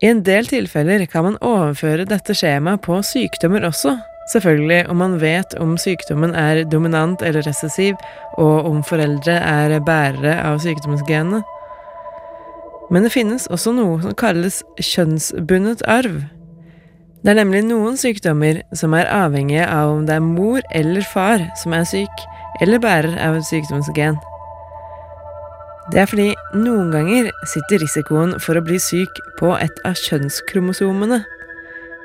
I 0.00 0.08
en 0.08 0.22
del 0.24 0.48
tilfeller 0.48 1.04
kan 1.12 1.26
man 1.26 1.36
overføre 1.44 2.06
dette 2.08 2.32
skjemaet 2.32 2.80
på 2.86 2.96
sykdommer 3.04 3.66
også, 3.68 3.92
selvfølgelig 4.32 4.86
om 4.88 5.02
man 5.04 5.18
vet 5.20 5.52
om 5.60 5.74
sykdommen 5.76 6.32
er 6.32 6.62
dominant 6.72 7.20
eller 7.20 7.44
recessiv, 7.44 8.00
og 8.40 8.70
om 8.70 8.80
foreldre 8.88 9.36
er 9.36 9.76
bærere 9.84 10.38
av 10.48 10.62
sykdomsgenene. 10.64 11.42
Men 12.88 13.04
det 13.04 13.12
finnes 13.12 13.44
også 13.52 13.76
noe 13.76 14.00
som 14.00 14.16
kalles 14.16 14.62
kjønnsbundet 14.80 15.84
arv. 15.84 16.22
Det 17.24 17.32
er 17.32 17.38
nemlig 17.38 17.62
noen 17.64 17.94
sykdommer 17.96 18.58
som 18.76 18.92
er 18.92 19.08
avhengige 19.08 19.64
av 19.64 19.94
om 19.94 20.02
det 20.04 20.18
er 20.18 20.24
mor 20.24 20.60
eller 20.76 21.06
far 21.08 21.40
som 21.56 21.72
er 21.72 21.86
syk, 21.88 22.24
eller 22.60 22.82
bærer 22.84 23.14
av 23.16 23.38
et 23.38 23.46
sykdomsgen. 23.48 24.18
Det 25.92 26.02
er 26.02 26.10
fordi 26.10 26.26
noen 26.56 26.90
ganger 26.92 27.30
sitter 27.48 27.80
risikoen 27.80 28.34
for 28.44 28.60
å 28.60 28.64
bli 28.66 28.76
syk 28.76 29.22
på 29.40 29.54
et 29.56 29.80
av 29.88 29.96
kjønnskromosomene. 30.02 31.22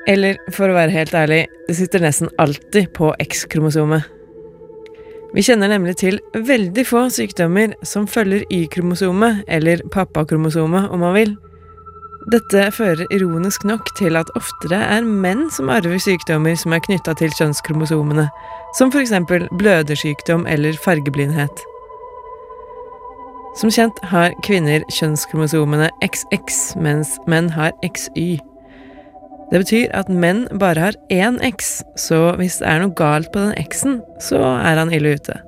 Eller 0.07 0.39
for 0.55 0.71
å 0.71 0.79
være 0.79 0.95
helt 0.95 1.11
ærlig, 1.11 1.41
det 1.67 1.75
sitter 1.75 2.07
nesten 2.07 2.31
alltid 2.39 2.87
på 2.95 3.11
X-kromosomet. 3.19 4.07
Vi 5.35 5.43
kjenner 5.45 5.75
nemlig 5.75 5.99
til 5.99 6.23
veldig 6.31 6.87
få 6.87 7.03
sykdommer 7.11 7.75
som 7.83 8.07
følger 8.07 8.47
Y-kromosomet, 8.55 9.43
eller 9.51 9.83
pappakromosomet 9.91 10.87
om 10.95 11.03
man 11.03 11.15
vil. 11.19 11.35
Dette 12.29 12.67
fører 12.75 13.07
ironisk 13.09 13.63
nok 13.65 13.87
til 13.97 14.17
at 14.19 14.29
oftere 14.37 14.77
er 14.77 15.05
menn 15.07 15.47
som 15.49 15.71
arver 15.73 15.97
sykdommer 15.97 16.53
som 16.61 16.75
er 16.75 16.83
knytta 16.85 17.15
til 17.17 17.31
kjønnskromosomene, 17.33 18.27
som 18.77 18.91
f.eks. 18.93 19.15
blødersykdom 19.57 20.45
eller 20.45 20.77
fargeblindhet. 20.83 21.63
Som 23.57 23.73
kjent 23.73 23.97
har 24.11 24.37
kvinner 24.45 24.85
kjønnskromosomene 24.93 25.89
XX, 26.05 26.61
mens 26.77 27.17
menn 27.25 27.49
har 27.55 27.73
XY. 27.87 28.37
Det 29.49 29.63
betyr 29.63 29.89
at 29.97 30.13
menn 30.13 30.45
bare 30.61 30.85
har 30.85 31.01
én 31.09 31.41
X, 31.49 31.79
så 31.97 32.35
hvis 32.37 32.61
det 32.61 32.69
er 32.69 32.83
noe 32.83 32.93
galt 32.93 33.33
på 33.33 33.41
den 33.41 33.57
X-en, 33.57 34.01
så 34.21 34.37
er 34.37 34.77
han 34.77 34.93
ille 34.93 35.17
ute. 35.17 35.41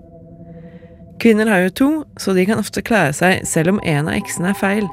Kvinner 1.21 1.51
har 1.51 1.67
jo 1.67 1.77
to, 1.77 1.93
så 2.17 2.33
de 2.33 2.49
kan 2.49 2.57
ofte 2.57 2.81
klare 2.81 3.13
seg 3.13 3.45
selv 3.45 3.75
om 3.75 3.83
en 3.85 4.09
av 4.09 4.17
X-ene 4.17 4.55
er 4.55 4.57
feil, 4.57 4.89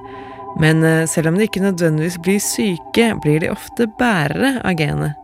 men 0.58 0.82
eh, 0.84 1.06
selv 1.06 1.30
om 1.30 1.38
de 1.38 1.46
ikke 1.46 1.62
nødvendigvis 1.62 2.18
blir 2.24 2.42
syke, 2.42 3.12
blir 3.22 3.42
de 3.44 3.52
ofte 3.52 3.88
bærere 3.98 4.58
av 4.66 4.78
genet. 4.78 5.16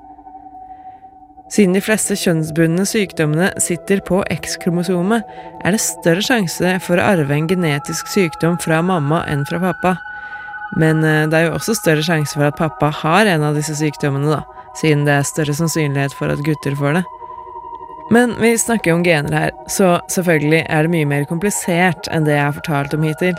Siden 1.53 1.77
de 1.77 1.83
fleste 1.85 2.17
kjønnsbundne 2.19 2.87
sykdommene 2.89 3.51
sitter 3.63 4.01
på 4.07 4.23
X-kromosomet, 4.33 5.27
er 5.63 5.75
det 5.75 5.83
større 5.85 6.25
sjanse 6.25 6.79
for 6.83 6.99
å 6.99 7.09
arve 7.13 7.37
en 7.37 7.51
genetisk 7.51 8.09
sykdom 8.11 8.57
fra 8.63 8.81
mamma 8.83 9.21
enn 9.31 9.45
fra 9.47 9.61
pappa. 9.63 9.97
Men 10.81 11.05
eh, 11.05 11.27
det 11.31 11.41
er 11.41 11.49
jo 11.49 11.59
også 11.59 11.77
større 11.79 12.05
sjanse 12.07 12.35
for 12.39 12.49
at 12.49 12.59
pappa 12.59 12.91
har 13.03 13.31
en 13.31 13.45
av 13.47 13.59
disse 13.59 13.77
sykdommene, 13.79 14.39
da, 14.39 14.71
siden 14.81 15.05
det 15.07 15.19
er 15.19 15.29
større 15.29 15.55
sannsynlighet 15.55 16.17
for 16.17 16.33
at 16.33 16.43
gutter 16.47 16.79
får 16.79 17.01
det. 17.01 17.05
Men 18.13 18.35
vi 18.41 18.53
snakker 18.59 18.91
jo 18.91 18.99
om 18.99 19.05
gener 19.05 19.37
her, 19.39 19.53
så 19.71 19.97
selvfølgelig 20.13 20.65
er 20.69 20.85
det 20.85 20.93
mye 20.93 21.09
mer 21.09 21.29
komplisert 21.29 22.09
enn 22.13 22.27
det 22.27 22.37
jeg 22.37 22.45
har 22.45 22.57
fortalt 22.59 22.97
om 22.97 23.07
hittil. 23.07 23.37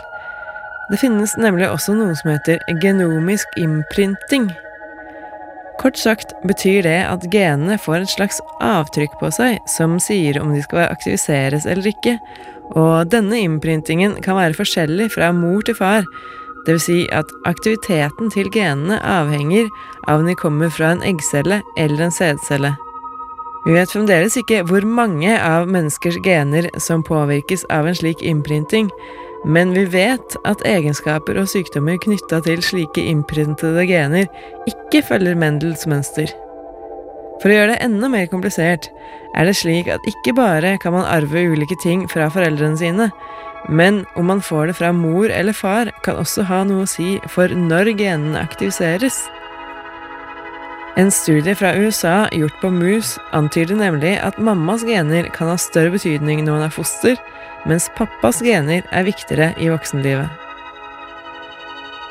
Det 0.90 1.00
finnes 1.02 1.34
nemlig 1.40 1.66
også 1.70 1.96
noe 1.98 2.14
som 2.18 2.30
heter 2.30 2.60
genomisk 2.82 3.58
imprinting. 3.58 4.50
Kort 5.80 5.98
sagt 6.00 6.32
betyr 6.46 6.86
det 6.86 7.00
at 7.04 7.26
genene 7.32 7.76
får 7.78 8.04
et 8.04 8.12
slags 8.14 8.38
avtrykk 8.64 9.18
på 9.20 9.30
seg 9.34 9.58
som 9.70 9.98
sier 10.02 10.38
om 10.40 10.54
de 10.54 10.62
skal 10.64 10.86
aktiviseres 10.86 11.66
eller 11.68 11.90
ikke, 11.90 12.16
og 12.78 13.10
denne 13.12 13.42
imprintingen 13.44 14.16
kan 14.24 14.38
være 14.38 14.56
forskjellig 14.58 15.10
fra 15.14 15.32
mor 15.36 15.66
til 15.66 15.76
far, 15.78 16.06
dvs. 16.66 16.86
Si 16.86 17.02
at 17.14 17.30
aktiviteten 17.46 18.32
til 18.34 18.50
genene 18.54 18.98
avhenger 19.02 19.68
av 20.06 20.22
om 20.22 20.26
de 20.30 20.34
kommer 20.38 20.72
fra 20.72 20.94
en 20.94 21.04
eggcelle 21.06 21.60
eller 21.78 22.06
en 22.06 22.14
sædcelle. 22.14 22.72
Vi 23.66 23.74
vet 23.74 23.90
fremdeles 23.90 24.36
ikke 24.38 24.62
hvor 24.66 24.86
mange 24.86 25.34
av 25.42 25.66
menneskers 25.70 26.18
gener 26.22 26.70
som 26.82 27.02
påvirkes 27.06 27.66
av 27.74 27.88
en 27.90 27.98
slik 27.98 28.22
innprinting, 28.22 28.90
men 29.46 29.70
vi 29.76 29.84
vet 29.86 30.34
at 30.48 30.64
egenskaper 30.66 31.38
og 31.38 31.46
sykdommer 31.50 32.00
knytta 32.02 32.40
til 32.42 32.64
slike 32.66 33.04
innprintede 33.12 33.86
gener 33.86 34.26
ikke 34.66 35.04
følger 35.06 35.38
Mendels 35.38 35.86
mønster. 35.86 36.32
For 37.42 37.52
å 37.52 37.56
gjøre 37.58 37.74
det 37.74 37.82
enda 37.84 38.10
mer 38.10 38.26
komplisert 38.32 38.88
er 39.36 39.46
det 39.46 39.54
slik 39.58 39.90
at 39.92 40.06
ikke 40.08 40.34
bare 40.36 40.74
kan 40.82 40.96
man 40.96 41.06
arve 41.06 41.44
ulike 41.52 41.76
ting 41.82 42.06
fra 42.10 42.30
foreldrene 42.32 42.80
sine, 42.80 43.10
men 43.68 44.04
om 44.16 44.30
man 44.30 44.42
får 44.42 44.70
det 44.70 44.76
fra 44.78 44.92
mor 44.94 45.30
eller 45.30 45.54
far, 45.56 45.90
kan 46.02 46.18
også 46.18 46.46
ha 46.48 46.62
noe 46.66 46.86
å 46.86 46.90
si 46.90 47.16
for 47.30 47.50
når 47.50 47.92
genene 47.98 48.42
aktiviseres. 48.42 49.26
En 50.96 51.10
studie 51.12 51.52
fra 51.58 51.74
USA 51.76 52.24
gjort 52.32 52.56
på 52.62 52.70
mus 52.72 53.16
antyder 53.36 53.76
nemlig 53.76 54.14
at 54.24 54.38
mammas 54.40 54.86
gener 54.88 55.28
kan 55.34 55.50
ha 55.52 55.58
større 55.60 55.92
betydning 55.92 56.40
når 56.46 56.56
man 56.56 56.68
er 56.70 56.72
foster, 56.72 57.18
mens 57.66 57.88
pappas 57.98 58.40
gener 58.44 58.86
er 58.92 59.06
viktigere 59.06 59.52
i 59.60 59.70
voksenlivet. 59.72 60.30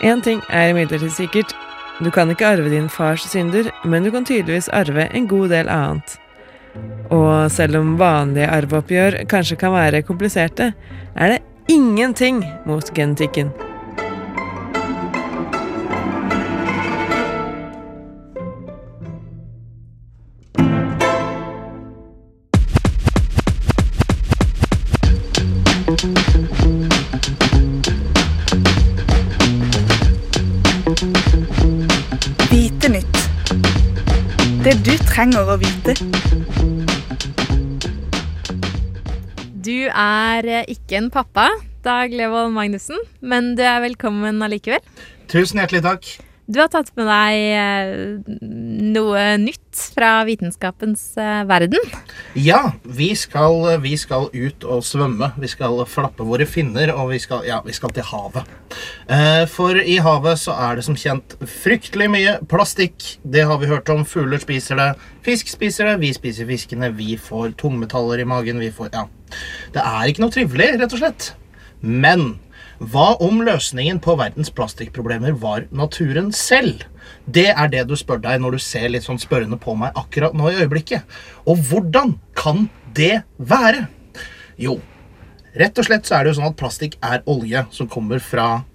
Én 0.03 0.21
ting 0.21 0.41
er 0.51 0.73
imidlertid 0.73 1.13
sikkert. 1.15 1.55
Du 2.03 2.11
kan 2.11 2.29
ikke 2.29 2.47
arve 2.47 2.69
din 2.69 2.89
fars 2.91 3.23
synder, 3.31 3.71
men 3.87 4.03
du 4.03 4.11
kan 4.11 4.25
tydeligvis 4.27 4.67
arve 4.75 5.07
en 5.15 5.27
god 5.31 5.49
del 5.55 5.71
annet. 5.71 6.17
Og 7.13 7.51
selv 7.51 7.79
om 7.79 7.95
vanlige 7.99 8.49
arveoppgjør 8.51 9.21
kanskje 9.31 9.59
kan 9.61 9.71
være 9.75 10.03
kompliserte, 10.03 10.73
er 11.15 11.31
det 11.31 11.39
ingenting 11.71 12.43
mot 12.67 12.91
genetikken. 12.93 13.53
Trenger 35.15 35.47
å 35.47 35.55
vite. 35.55 35.93
Du 39.63 39.87
er 39.87 40.47
eh, 40.49 40.65
ikke 40.73 40.99
en 40.99 41.07
pappa, 41.13 41.47
Dag 41.85 42.11
Levold 42.11 42.51
Magnussen, 42.51 42.99
men 43.23 43.53
du 43.55 43.63
er 43.63 43.79
velkommen 43.85 44.43
allikevel. 44.43 44.83
Tusen 45.31 45.61
hjertelig 45.61 45.85
takk. 45.85 46.09
Du 46.45 46.59
har 46.61 46.69
tatt 46.69 46.91
med 46.93 47.07
deg 47.09 47.35
eh, 47.57 48.35
noe 48.93 49.21
nytt 49.41 49.79
fra 49.95 50.19
vitenskapens 50.27 51.15
eh, 51.17 51.39
verden. 51.49 51.81
Ja, 52.37 52.59
vi 52.85 53.07
skal, 53.17 53.79
vi 53.81 53.95
skal 53.97 54.27
ut 54.29 54.67
og 54.69 54.83
svømme. 54.85 55.31
Vi 55.41 55.49
skal 55.49 55.81
flappe 55.89 56.27
våre 56.27 56.45
finner, 56.45 56.93
og 56.93 57.09
vi 57.15 57.19
skal, 57.23 57.41
ja, 57.49 57.63
vi 57.65 57.73
skal 57.73 57.95
til 57.95 58.05
havet. 58.11 58.45
Eh, 59.09 59.41
For 59.49 59.81
i 59.81 59.97
havet 60.05 60.43
så 60.43 60.53
er 60.67 60.77
det 60.77 60.85
som 60.85 60.99
kjent 60.99 61.33
fryktelig 61.49 62.11
mye 62.13 62.37
plastikk. 62.51 63.15
Det 63.25 63.47
har 63.49 63.57
vi 63.63 63.71
hørt 63.73 63.89
om. 63.89 64.05
Fugler 64.05 64.41
spiser 64.43 64.77
det, 64.77 64.89
fisk 65.25 65.49
spiser 65.49 65.89
det, 65.89 65.97
vi 66.05 66.13
spiser 66.13 66.45
fiskene, 66.49 66.93
vi 66.93 67.17
får 67.17 67.57
tungmetaller 67.57 68.21
i 68.21 68.29
magen, 68.29 68.61
vi 68.61 68.69
får 68.69 68.93
Ja. 68.93 69.07
Det 69.73 69.81
er 69.81 70.07
ikke 70.07 70.21
noe 70.21 70.31
trivelig, 70.31 70.75
rett 70.77 70.93
og 70.93 71.01
slett. 71.01 71.31
Men 71.81 72.35
hva 72.79 73.13
om 73.23 73.39
løsningen 73.45 74.01
på 74.03 74.17
verdens 74.19 74.51
plastikkproblemer 74.51 75.37
var 75.39 75.63
naturen 75.71 76.31
selv? 76.35 76.83
Det 77.25 77.47
er 77.53 77.69
det 77.71 77.85
du 77.87 77.95
spør 77.95 78.19
deg 78.23 78.41
når 78.43 78.57
du 78.57 78.63
ser 78.63 78.89
litt 78.91 79.05
sånn 79.05 79.21
spørrende 79.21 79.59
på 79.61 79.77
meg 79.79 79.95
akkurat 79.95 80.35
nå 80.35 80.49
i 80.51 80.57
øyeblikket. 80.59 81.05
Og 81.47 81.61
hvordan 81.69 82.17
kan 82.35 82.67
det 82.97 83.23
være? 83.37 83.85
Jo, 84.59 84.79
rett 85.55 85.79
og 85.79 85.87
slett 85.87 86.07
så 86.07 86.17
er 86.17 86.25
det 86.25 86.33
jo 86.33 86.39
sånn 86.41 86.51
at 86.51 86.59
plastikk 86.59 86.97
er 87.05 87.23
olje 87.31 87.63
som 87.75 87.89
kommer 87.91 88.19
fra 88.23 88.65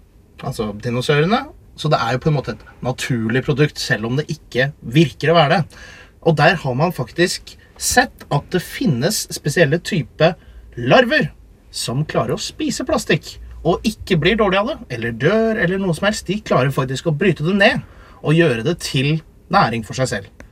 altså 0.41 0.71
dinosaurene. 0.81 1.45
Så 1.77 1.93
det 1.93 2.01
er 2.01 2.17
jo 2.17 2.23
på 2.25 2.31
en 2.31 2.37
måte 2.37 2.55
et 2.57 2.65
naturlig 2.85 3.45
produkt, 3.45 3.81
selv 3.81 4.09
om 4.09 4.17
det 4.19 4.29
ikke 4.33 4.71
virker 4.81 5.33
å 5.33 5.37
være 5.37 5.59
det. 5.61 5.81
Og 6.29 6.37
der 6.41 6.57
har 6.61 6.77
man 6.77 6.93
faktisk 6.93 7.55
sett 7.81 8.27
at 8.33 8.49
det 8.53 8.61
finnes 8.65 9.23
spesielle 9.33 9.81
typer 9.81 10.37
larver 10.77 11.31
som 11.73 12.03
klarer 12.09 12.37
å 12.37 12.43
spise 12.43 12.85
plastikk 12.89 13.39
og 13.67 13.85
ikke 13.87 14.17
blir 14.21 14.39
dårlig 14.41 14.61
av 14.61 14.71
det, 14.71 14.77
eller 14.97 15.17
dør, 15.21 15.61
eller 15.61 15.81
noe 15.81 15.95
som 15.97 16.09
helst. 16.09 16.27
De 16.29 16.41
klarer 16.41 16.73
faktisk 16.75 17.11
å 17.11 17.17
bryte 17.17 17.45
det 17.45 17.57
ned 17.59 17.85
og 18.21 18.37
gjøre 18.37 18.65
det 18.65 18.79
til 18.85 19.21
næring 19.53 19.85
for 19.87 19.99
seg 19.99 20.11
selv. 20.11 20.47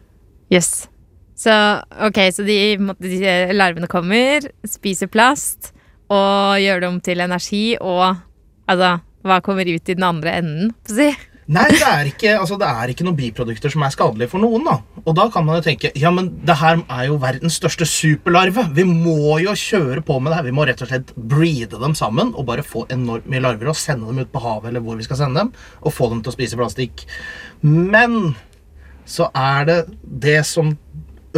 Jøss. 0.53 0.89
Så 1.39 1.55
ok, 2.09 2.19
så 2.35 2.45
de, 2.47 2.59
de 2.99 3.19
larvene 3.55 3.89
kommer, 3.91 4.49
spiser 4.67 5.11
plast 5.13 5.73
og 6.11 6.59
gjør 6.59 6.83
det 6.83 6.89
om 6.89 6.97
til 7.05 7.21
energi, 7.23 7.67
og 7.81 8.17
altså 8.69 8.99
Hva 9.27 9.41
kommer 9.45 9.67
ut 9.67 9.91
i 9.91 9.95
den 9.99 10.05
andre 10.07 10.37
enden, 10.39 10.69
på 10.87 10.95
å 10.95 10.97
si? 10.97 11.09
Nei, 11.49 11.65
det 11.73 11.81
er, 11.81 12.09
ikke, 12.11 12.33
altså, 12.37 12.59
det 12.61 12.67
er 12.69 12.91
ikke 12.93 13.05
noen 13.07 13.17
biprodukter 13.17 13.73
som 13.73 13.81
er 13.87 13.93
skadelige 13.95 14.29
for 14.29 14.43
noen. 14.43 14.67
da. 14.67 14.75
Og 15.01 15.15
da 15.17 15.25
kan 15.33 15.47
man 15.47 15.57
jo 15.57 15.65
tenke 15.65 15.91
ja, 15.97 16.11
men 16.13 16.29
det 16.45 16.59
her 16.61 16.83
er 16.83 17.07
jo 17.07 17.17
verdens 17.23 17.57
største 17.57 17.89
superlarve. 17.89 18.67
Vi 18.77 18.85
må 18.85 19.39
jo 19.41 19.55
kjøre 19.57 20.03
på 20.05 20.19
med 20.21 20.29
det 20.35 20.41
her. 20.43 20.49
Vi 20.51 20.53
må 20.59 20.67
rett 20.69 20.83
og 20.85 20.91
slett 20.91 21.15
breede 21.17 21.81
dem 21.81 21.97
sammen 21.97 22.35
og 22.35 22.45
bare 22.51 22.67
få 22.67 22.85
enormt 22.93 23.31
mye 23.33 23.41
larver 23.47 23.73
og 23.73 23.81
sende 23.81 24.11
dem 24.11 24.21
ut 24.21 24.35
på 24.35 24.45
havet 24.45 24.69
eller 24.69 24.85
hvor 24.85 25.01
vi 25.01 25.09
skal 25.09 25.23
sende 25.23 25.41
dem, 25.41 25.55
og 25.81 25.97
få 25.97 26.11
dem 26.13 26.21
til 26.21 26.35
å 26.35 26.37
spise 26.37 26.61
plastikk. 26.61 27.07
Men 27.65 28.35
så 29.09 29.31
er 29.33 29.65
det 29.71 29.79
det 30.29 30.43
som 30.45 30.75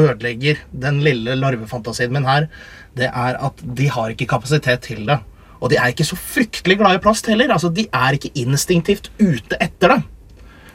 ødelegger 0.01 0.59
den 0.75 1.05
lille 1.07 1.38
larvefantasien 1.38 2.11
min 2.14 2.27
her, 2.27 2.51
det 2.99 3.12
er 3.14 3.38
at 3.38 3.62
de 3.62 3.87
har 3.94 4.11
ikke 4.11 4.33
kapasitet 4.35 4.88
til 4.90 5.07
det. 5.07 5.20
Og 5.61 5.70
de 5.73 5.77
er 5.77 5.92
ikke 5.92 6.09
så 6.09 6.16
fryktelig 6.16 6.79
glad 6.81 6.96
i 6.96 7.03
plast 7.05 7.29
heller. 7.29 7.53
altså 7.53 7.68
De 7.73 7.87
er 7.92 8.16
ikke 8.16 8.33
instinktivt 8.40 9.11
ute 9.20 9.59
etter 9.61 9.94
det. 9.94 10.01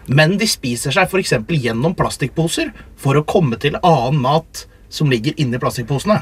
Men 0.06 0.38
de 0.38 0.48
spiser 0.50 0.94
seg 0.94 1.10
f.eks. 1.10 1.34
gjennom 1.50 1.96
plastikkposer 1.98 2.70
for 3.02 3.18
å 3.18 3.26
komme 3.26 3.58
til 3.62 3.78
annen 3.82 4.22
mat 4.22 4.68
som 4.94 5.10
ligger 5.10 5.34
inni 5.42 5.60
plastikkposene. 5.62 6.22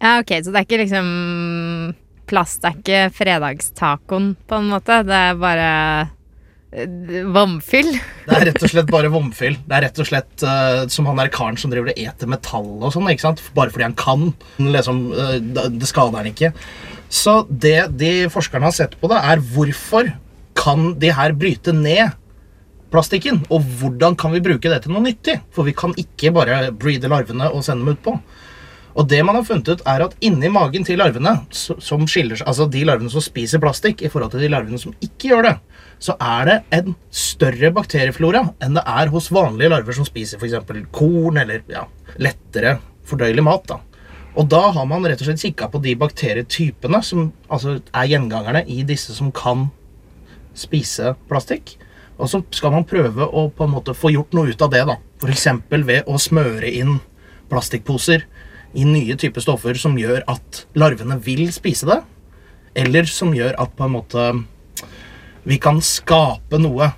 Ja, 0.00 0.18
ok, 0.20 0.32
så 0.40 0.52
det 0.52 0.60
er 0.60 0.66
ikke 0.66 0.82
liksom 0.82 1.12
Plast 2.24 2.64
er 2.64 2.76
ikke 2.78 3.00
fredagstacoen, 3.12 4.30
på 4.48 4.56
en 4.56 4.70
måte. 4.72 5.02
Det 5.04 5.16
er 5.28 5.34
bare 5.36 5.66
eh, 6.72 7.18
vomfyll. 7.34 7.90
Det 8.24 8.38
er 8.38 8.46
rett 8.48 8.64
og 8.64 8.72
slett 8.72 8.88
bare 8.88 9.10
vomfyll. 9.12 9.58
Det 9.60 9.76
er 9.76 9.84
rett 9.84 10.00
og 10.00 10.08
slett 10.08 10.44
uh, 10.48 10.86
som 10.88 11.04
han 11.10 11.20
der 11.20 11.28
karen 11.34 11.60
som 11.60 11.68
driver 11.68 11.92
og 11.92 12.00
eter 12.00 12.30
metall 12.32 12.70
og 12.78 12.94
sånn. 12.94 13.10
ikke 13.12 13.26
sant? 13.26 13.42
Bare 13.52 13.74
fordi 13.74 13.84
han 13.90 13.98
kan. 14.00 14.30
Liksom, 14.56 15.02
uh, 15.12 15.36
det 15.68 15.90
skader 15.90 16.22
han 16.22 16.30
ikke. 16.32 16.54
Så 17.14 17.44
det 17.48 17.78
de 18.00 18.12
forskerne 18.32 18.66
har 18.66 18.74
sett 18.74 18.96
på, 18.98 19.08
det 19.12 19.20
er 19.22 19.42
hvorfor 19.54 20.10
kan 20.58 20.94
de 20.98 21.12
her 21.14 21.34
bryte 21.38 21.74
ned 21.76 22.16
plastikken? 22.94 23.42
Og 23.54 23.62
hvordan 23.78 24.16
kan 24.18 24.34
vi 24.34 24.42
bruke 24.42 24.70
det 24.70 24.82
til 24.84 24.94
noe 24.94 25.04
nyttig? 25.04 25.38
For 25.54 25.66
vi 25.66 25.76
kan 25.76 25.94
ikke 26.00 26.32
bare 26.34 26.72
breede 26.74 27.10
larvene 27.10 27.50
og 27.50 27.62
sende 27.66 27.84
dem 27.84 27.94
utpå. 27.94 28.16
Og 28.94 29.08
det 29.10 29.20
man 29.26 29.34
har 29.34 29.46
funnet 29.46 29.68
ut, 29.74 29.80
er 29.90 30.04
at 30.04 30.12
inni 30.22 30.50
magen 30.54 30.84
til 30.86 31.00
larvene, 31.02 31.32
som 31.54 32.04
skiller 32.06 32.38
seg, 32.38 32.46
altså 32.50 32.68
de 32.70 32.84
larvene 32.86 33.10
som 33.10 33.22
spiser 33.24 33.62
plastikk, 33.62 34.04
i 34.06 34.10
forhold 34.10 34.34
til 34.34 34.44
de 34.44 34.50
larvene 34.52 34.78
som 34.78 34.94
ikke 35.02 35.32
gjør 35.32 35.48
det, 35.48 35.54
så 36.02 36.14
er 36.22 36.50
det 36.50 36.56
en 36.78 36.94
større 37.14 37.72
bakterieflora 37.74 38.44
enn 38.62 38.78
det 38.78 38.84
er 38.90 39.10
hos 39.10 39.30
vanlige 39.34 39.72
larver 39.72 39.96
som 39.96 40.06
spiser 40.06 40.38
f.eks. 40.38 40.86
korn 40.94 41.42
eller 41.42 41.62
ja, 41.70 41.86
lettere 42.22 42.76
fordøyelig 43.08 43.46
mat. 43.46 43.66
da. 43.70 43.80
Og 44.34 44.48
da 44.50 44.60
har 44.74 44.86
man 44.90 45.04
rett 45.06 45.20
og 45.22 45.28
slett 45.28 45.44
kikka 45.44 45.68
på 45.70 45.80
de 45.84 45.94
bakterietypene 45.98 47.00
som 47.06 47.28
altså, 47.46 47.78
er 47.94 48.10
gjengangerne 48.10 48.64
i 48.66 48.82
disse 48.86 49.14
som 49.14 49.30
kan 49.34 49.68
spise 50.58 51.14
plastikk. 51.30 51.76
Og 52.18 52.30
så 52.30 52.40
skal 52.54 52.74
man 52.74 52.86
prøve 52.86 53.26
å 53.26 53.46
på 53.54 53.66
en 53.66 53.74
måte 53.74 53.94
få 53.94 54.10
gjort 54.14 54.34
noe 54.34 54.50
ut 54.50 54.62
av 54.62 54.72
det. 54.74 54.82
da. 54.90 54.98
F.eks. 55.22 55.46
ved 55.70 56.10
å 56.10 56.18
smøre 56.18 56.70
inn 56.70 56.98
plastikkposer 57.50 58.26
i 58.74 58.86
nye 58.86 59.14
typer 59.18 59.42
stoffer 59.42 59.78
som 59.78 59.94
gjør 59.98 60.24
at 60.30 60.64
larvene 60.78 61.18
vil 61.22 61.46
spise 61.54 61.86
det. 61.90 62.00
Eller 62.74 63.06
som 63.06 63.34
gjør 63.34 63.54
at 63.62 63.74
på 63.78 63.86
en 63.86 63.94
måte 63.94 64.28
vi 65.44 65.58
kan 65.62 65.78
skape 65.84 66.58
noe 66.58 66.90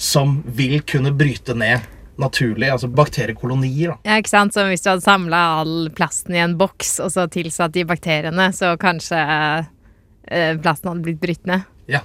som 0.00 0.38
vil 0.46 0.80
kunne 0.88 1.12
bryte 1.12 1.56
ned 1.58 1.84
naturlig, 2.20 2.70
altså 2.70 2.90
bakteriekolonier. 2.92 3.94
da. 3.94 4.12
Ja, 4.12 4.20
ikke 4.20 4.32
sant? 4.32 4.54
Så 4.56 4.66
hvis 4.68 4.84
du 4.84 4.92
hadde 4.92 5.06
samla 5.06 5.42
all 5.60 5.90
plasten 5.96 6.36
i 6.36 6.42
en 6.44 6.56
boks, 6.60 6.98
og 7.04 7.12
så 7.16 7.26
tilsatt 7.32 7.74
de 7.76 7.86
bakteriene, 7.88 8.50
så 8.56 8.76
kanskje 8.80 9.20
eh, 9.20 10.56
plasten 10.60 10.92
hadde 10.92 11.06
blitt 11.08 11.22
brutt 11.22 11.46
ned? 11.50 11.68
Ja. 11.90 12.04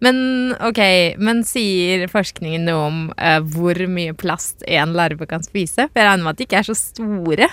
Men 0.00 0.54
ok, 0.64 0.80
men 1.20 1.42
sier 1.44 2.06
forskningen 2.08 2.64
noe 2.64 2.84
om 2.86 3.00
eh, 3.20 3.36
hvor 3.52 3.76
mye 3.92 4.14
plast 4.16 4.64
en 4.64 4.94
larve 4.96 5.28
kan 5.28 5.44
spise? 5.44 5.90
For 5.90 6.00
jeg 6.00 6.08
regner 6.08 6.24
med 6.24 6.32
at 6.32 6.40
de 6.40 6.46
ikke 6.48 6.62
er 6.62 6.68
så 6.70 6.76
store. 6.78 7.50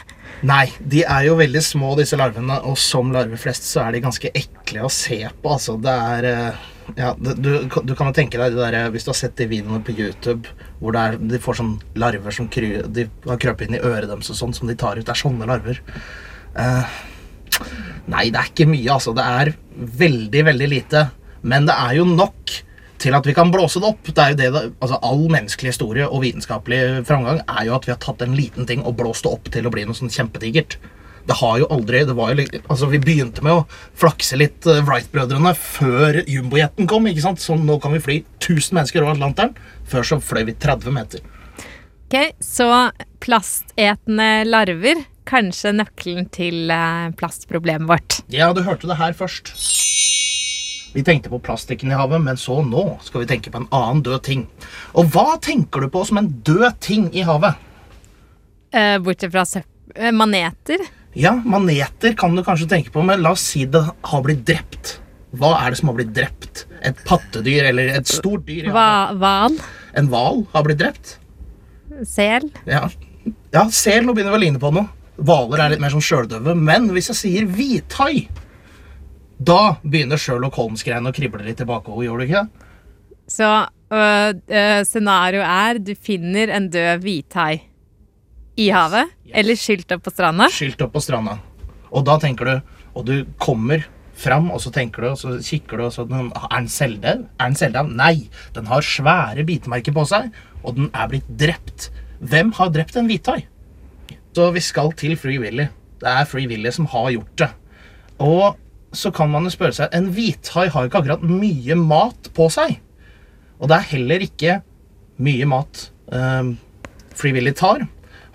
Nei, 0.48 0.64
de 0.80 1.04
er 1.04 1.28
jo 1.28 1.36
veldig 1.42 1.64
små, 1.66 1.92
disse 2.00 2.20
larvene, 2.20 2.62
og 2.64 2.80
som 2.80 3.12
larver 3.12 3.42
flest 3.42 3.68
så 3.68 3.84
er 3.84 3.98
de 3.98 4.04
ganske 4.06 4.32
ekle 4.32 4.86
å 4.88 4.92
se 4.94 5.20
på. 5.28 5.58
altså. 5.58 5.76
Det 5.84 5.98
er, 6.14 6.30
eh, 6.32 6.66
Ja, 6.96 7.12
du, 7.20 7.68
du 7.68 7.94
kan 7.98 8.08
jo 8.10 8.16
tenke 8.16 8.40
deg 8.40 8.56
der, 8.56 8.78
Hvis 8.94 9.04
du 9.04 9.12
har 9.12 9.18
sett 9.20 9.36
de 9.40 9.50
videoene 9.50 9.84
på 9.84 9.96
YouTube 9.98 10.48
hvor 10.80 10.96
er, 10.96 11.18
de 11.20 11.40
får 11.42 11.60
sånn 11.60 11.74
larver 12.00 12.32
som 12.36 12.48
kry, 12.54 12.78
de 12.94 13.08
har 13.26 13.40
krøpet 13.42 13.68
inn 13.68 13.80
i 13.80 13.82
øret 13.84 14.08
deres 14.08 14.30
og 14.32 14.38
sånn, 14.40 14.54
som 14.56 14.70
de 14.70 14.76
tar 14.78 15.00
ut. 15.00 15.06
Det 15.06 15.14
er 15.14 15.20
sånne 15.20 15.48
larver. 15.50 15.82
Eh, 16.54 16.98
nei, 18.14 18.28
det 18.30 18.40
er 18.40 18.52
ikke 18.52 18.70
mye, 18.70 18.88
altså. 18.94 19.16
Det 19.18 19.26
er 19.26 19.54
veldig, 20.04 20.44
veldig 20.52 20.70
lite. 20.72 21.04
Men 21.42 21.68
det 21.68 21.76
er 21.76 21.98
jo 21.98 22.06
nok 22.08 22.54
til 23.02 23.18
at 23.18 23.28
vi 23.30 23.36
kan 23.38 23.52
blåse 23.54 23.82
det 23.82 23.90
opp. 23.90 24.10
Det 24.10 24.24
er 24.24 24.34
jo 24.34 24.38
det 24.40 24.52
altså 24.78 25.00
All 25.06 25.26
menneskelig 25.34 25.74
historie 25.74 26.08
og 26.08 26.24
vitenskapelig 26.24 27.04
framgang 27.10 27.42
er 27.46 27.68
jo 27.68 27.76
at 27.78 27.90
vi 27.90 27.94
har 27.94 28.02
tatt 28.04 28.24
en 28.26 28.38
liten 28.38 28.70
ting 28.70 28.86
og 28.86 28.98
blåst 29.02 29.26
det 29.26 29.34
opp 29.34 29.52
til 29.54 29.68
å 29.68 29.74
bli 29.74 29.86
noe 29.88 29.98
sånn 29.98 30.14
kjempedigert. 30.14 30.78
Det 31.28 31.36
har 31.42 31.58
jo 31.60 31.68
aldri 31.76 32.06
det 32.08 32.14
var 32.16 32.32
jo, 32.32 32.46
altså 32.72 32.88
Vi 32.88 33.00
begynte 33.04 33.44
med 33.44 33.52
å 33.52 33.66
flakse 34.00 34.38
litt 34.40 34.64
eh, 34.70 34.80
Wright-brødrene 34.88 35.52
før 35.60 36.22
jumbojeten 36.24 36.88
kom. 36.88 37.08
ikke 37.12 37.26
sant? 37.26 37.42
Så 37.44 37.58
nå 37.60 37.76
kan 37.84 37.92
vi 37.98 38.00
fly 38.04 38.16
1000 38.40 38.78
mennesker 38.78 39.04
over 39.04 39.18
Atlanteren. 39.18 39.58
Før 39.92 40.08
så 40.08 40.22
fløy 40.24 40.46
vi 40.48 40.56
30 40.56 40.96
meter. 40.96 41.26
Ok, 42.08 42.16
så 42.40 42.70
plastetende 43.24 44.46
larver. 44.48 45.04
Kanskje 45.28 45.74
nøkkelen 45.76 46.30
til 46.32 46.72
eh, 46.72 47.10
plastproblemet 47.20 47.90
vårt. 47.90 48.22
Ja, 48.32 48.54
du 48.56 48.62
hørte 48.64 48.88
det 48.88 48.96
her 49.02 49.12
først. 49.20 49.52
Vi 50.96 51.04
tenkte 51.06 51.30
på 51.30 51.42
plastikken 51.44 51.92
i 51.92 51.98
havet, 52.00 52.24
men 52.24 52.40
så 52.40 52.62
nå 52.66 52.86
skal 53.04 53.26
vi 53.26 53.28
tenke 53.30 53.52
på 53.52 53.60
en 53.60 53.68
annen 53.76 54.00
død 54.08 54.24
ting. 54.26 54.46
Og 54.98 55.12
hva 55.14 55.36
tenker 55.44 55.84
du 55.84 55.92
på 55.92 56.06
som 56.08 56.22
en 56.24 56.32
død 56.48 56.80
ting 56.82 57.10
i 57.12 57.26
havet? 57.28 57.60
Eh, 58.72 58.96
bortsett 59.04 59.36
fra 59.36 59.44
søpp- 59.46 59.74
maneter. 60.16 60.82
Ja, 61.18 61.32
maneter 61.46 62.14
kan 62.18 62.36
du 62.38 62.44
kanskje 62.46 62.68
tenke 62.70 62.92
på, 62.94 63.02
men 63.06 63.24
la 63.26 63.32
oss 63.34 63.42
si 63.54 63.64
det 63.66 63.82
har 64.06 64.22
blitt 64.26 64.44
drept. 64.46 64.98
Hva 65.38 65.56
er 65.64 65.74
det 65.74 65.80
som 65.80 65.90
har 65.90 65.98
blitt 65.98 66.14
drept? 66.16 66.66
Et 66.86 66.98
pattedyr 67.08 67.68
eller 67.72 67.90
et 67.98 68.08
stort 68.10 68.46
dyr 68.48 68.68
Ja. 68.70 68.74
Hva- 68.76 69.18
Hval. 69.18 69.58
En 69.98 70.08
hval 70.12 70.44
har 70.54 70.64
blitt 70.68 70.78
drept? 70.80 71.16
Sel. 72.06 72.46
Ja, 72.70 72.84
ja 73.54 73.66
sel, 73.74 74.04
nå 74.06 74.14
begynner 74.14 74.36
vi 74.36 74.38
å 74.38 74.44
ligne 74.46 74.62
på 74.62 74.72
noe. 74.74 74.88
Hvaler 75.18 75.64
er 75.66 75.70
litt 75.74 75.82
mer 75.82 75.90
sånn 75.96 76.06
sjøldøve. 76.06 76.54
Men 76.56 76.90
hvis 76.94 77.10
jeg 77.10 77.18
sier 77.24 77.48
hvithai, 77.50 78.28
da 79.42 79.78
begynner 79.84 80.18
Sherlock 80.22 80.54
Holmes-greiene 80.60 81.10
å 81.10 81.16
krible 81.16 81.42
litt 81.46 81.58
tilbake. 81.58 81.90
og 81.90 82.04
Gjør 82.06 82.22
du 82.22 82.26
ikke 82.28 82.44
det? 82.44 82.68
Så 83.28 83.48
øh, 83.92 84.34
øh, 84.48 84.84
scenarioet 84.86 85.50
er 85.50 85.80
du 85.80 85.96
finner 85.96 86.54
en 86.54 86.70
død 86.70 87.02
hvithai 87.04 87.62
i 88.58 88.72
havet, 88.74 89.14
eller 89.38 89.60
skylt 89.60 89.92
opp 89.94 90.08
på 90.08 90.14
stranda. 90.14 90.50
Skylt 90.54 90.82
opp 90.86 90.96
på 90.96 91.04
stranda. 91.04 91.38
Og 91.94 92.04
da 92.08 92.18
tenker 92.20 92.46
du 92.50 92.74
Og 92.98 93.06
du 93.06 93.26
kommer 93.38 93.84
fram, 94.18 94.48
og 94.50 94.58
så 94.64 94.72
tenker 94.74 95.04
du, 95.04 95.08
og 95.12 95.20
så 95.22 95.36
kikker 95.38 95.78
du, 95.78 95.84
og 95.86 95.92
så 95.94 96.06
den, 96.10 96.32
Er 96.34 96.56
den 96.56 96.68
selvdød? 96.68 97.26
Er 97.38 97.52
den 97.52 97.56
selvdød? 97.56 97.92
Nei. 97.94 98.30
Den 98.56 98.66
har 98.66 98.82
svære 98.82 99.46
bitemerker 99.46 99.94
på 99.94 100.06
seg, 100.10 100.32
og 100.64 100.76
den 100.80 100.90
er 100.94 101.12
blitt 101.12 101.28
drept. 101.30 101.92
Hvem 102.20 102.52
har 102.58 102.72
drept 102.74 102.98
en 102.98 103.06
hvithai? 103.06 103.44
Så 104.34 104.50
vi 104.54 104.62
skal 104.62 104.92
til 104.98 105.16
Free 105.18 105.38
Willy. 105.42 105.68
Det 106.02 106.10
er 106.10 106.26
Free 106.26 106.50
Willy 106.50 106.72
som 106.74 106.90
har 106.90 107.12
gjort 107.14 107.36
det. 107.38 107.50
Og 108.22 108.58
så 108.98 109.12
kan 109.14 109.30
man 109.30 109.46
jo 109.46 109.52
spørre 109.54 109.76
seg 109.76 109.94
En 109.94 110.10
hvithai 110.14 110.68
har 110.74 110.88
ikke 110.88 111.04
akkurat 111.04 111.26
mye 111.26 111.78
mat 111.78 112.32
på 112.34 112.50
seg. 112.54 112.80
Og 113.62 113.70
det 113.70 113.78
er 113.78 113.92
heller 113.94 114.26
ikke 114.26 114.60
mye 115.22 115.46
mat 115.50 115.88
um, 116.14 116.56
Free 117.18 117.34
Willy 117.34 117.54
tar. 117.58 117.86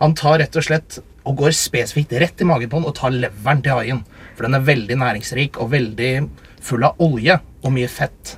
Han 0.03 0.17
tar 0.19 0.41
rett 0.43 0.57
og 0.59 0.65
slett 0.67 0.99
og 1.23 1.37
går 1.39 1.55
spesifikt 1.55 2.17
rett 2.19 2.41
i 2.43 2.47
magen 2.49 2.71
på 2.71 2.81
den 2.81 2.89
og 2.91 2.97
tar 2.99 3.15
leveren 3.15 3.61
til 3.63 3.77
haien. 3.79 4.01
For 4.35 4.49
den 4.49 4.59
er 4.59 4.65
veldig 4.67 4.97
næringsrik 4.99 5.61
og 5.63 5.71
veldig 5.77 6.13
full 6.63 6.87
av 6.89 6.99
olje 7.03 7.37
og 7.63 7.71
mye 7.75 7.91
fett. 7.91 8.37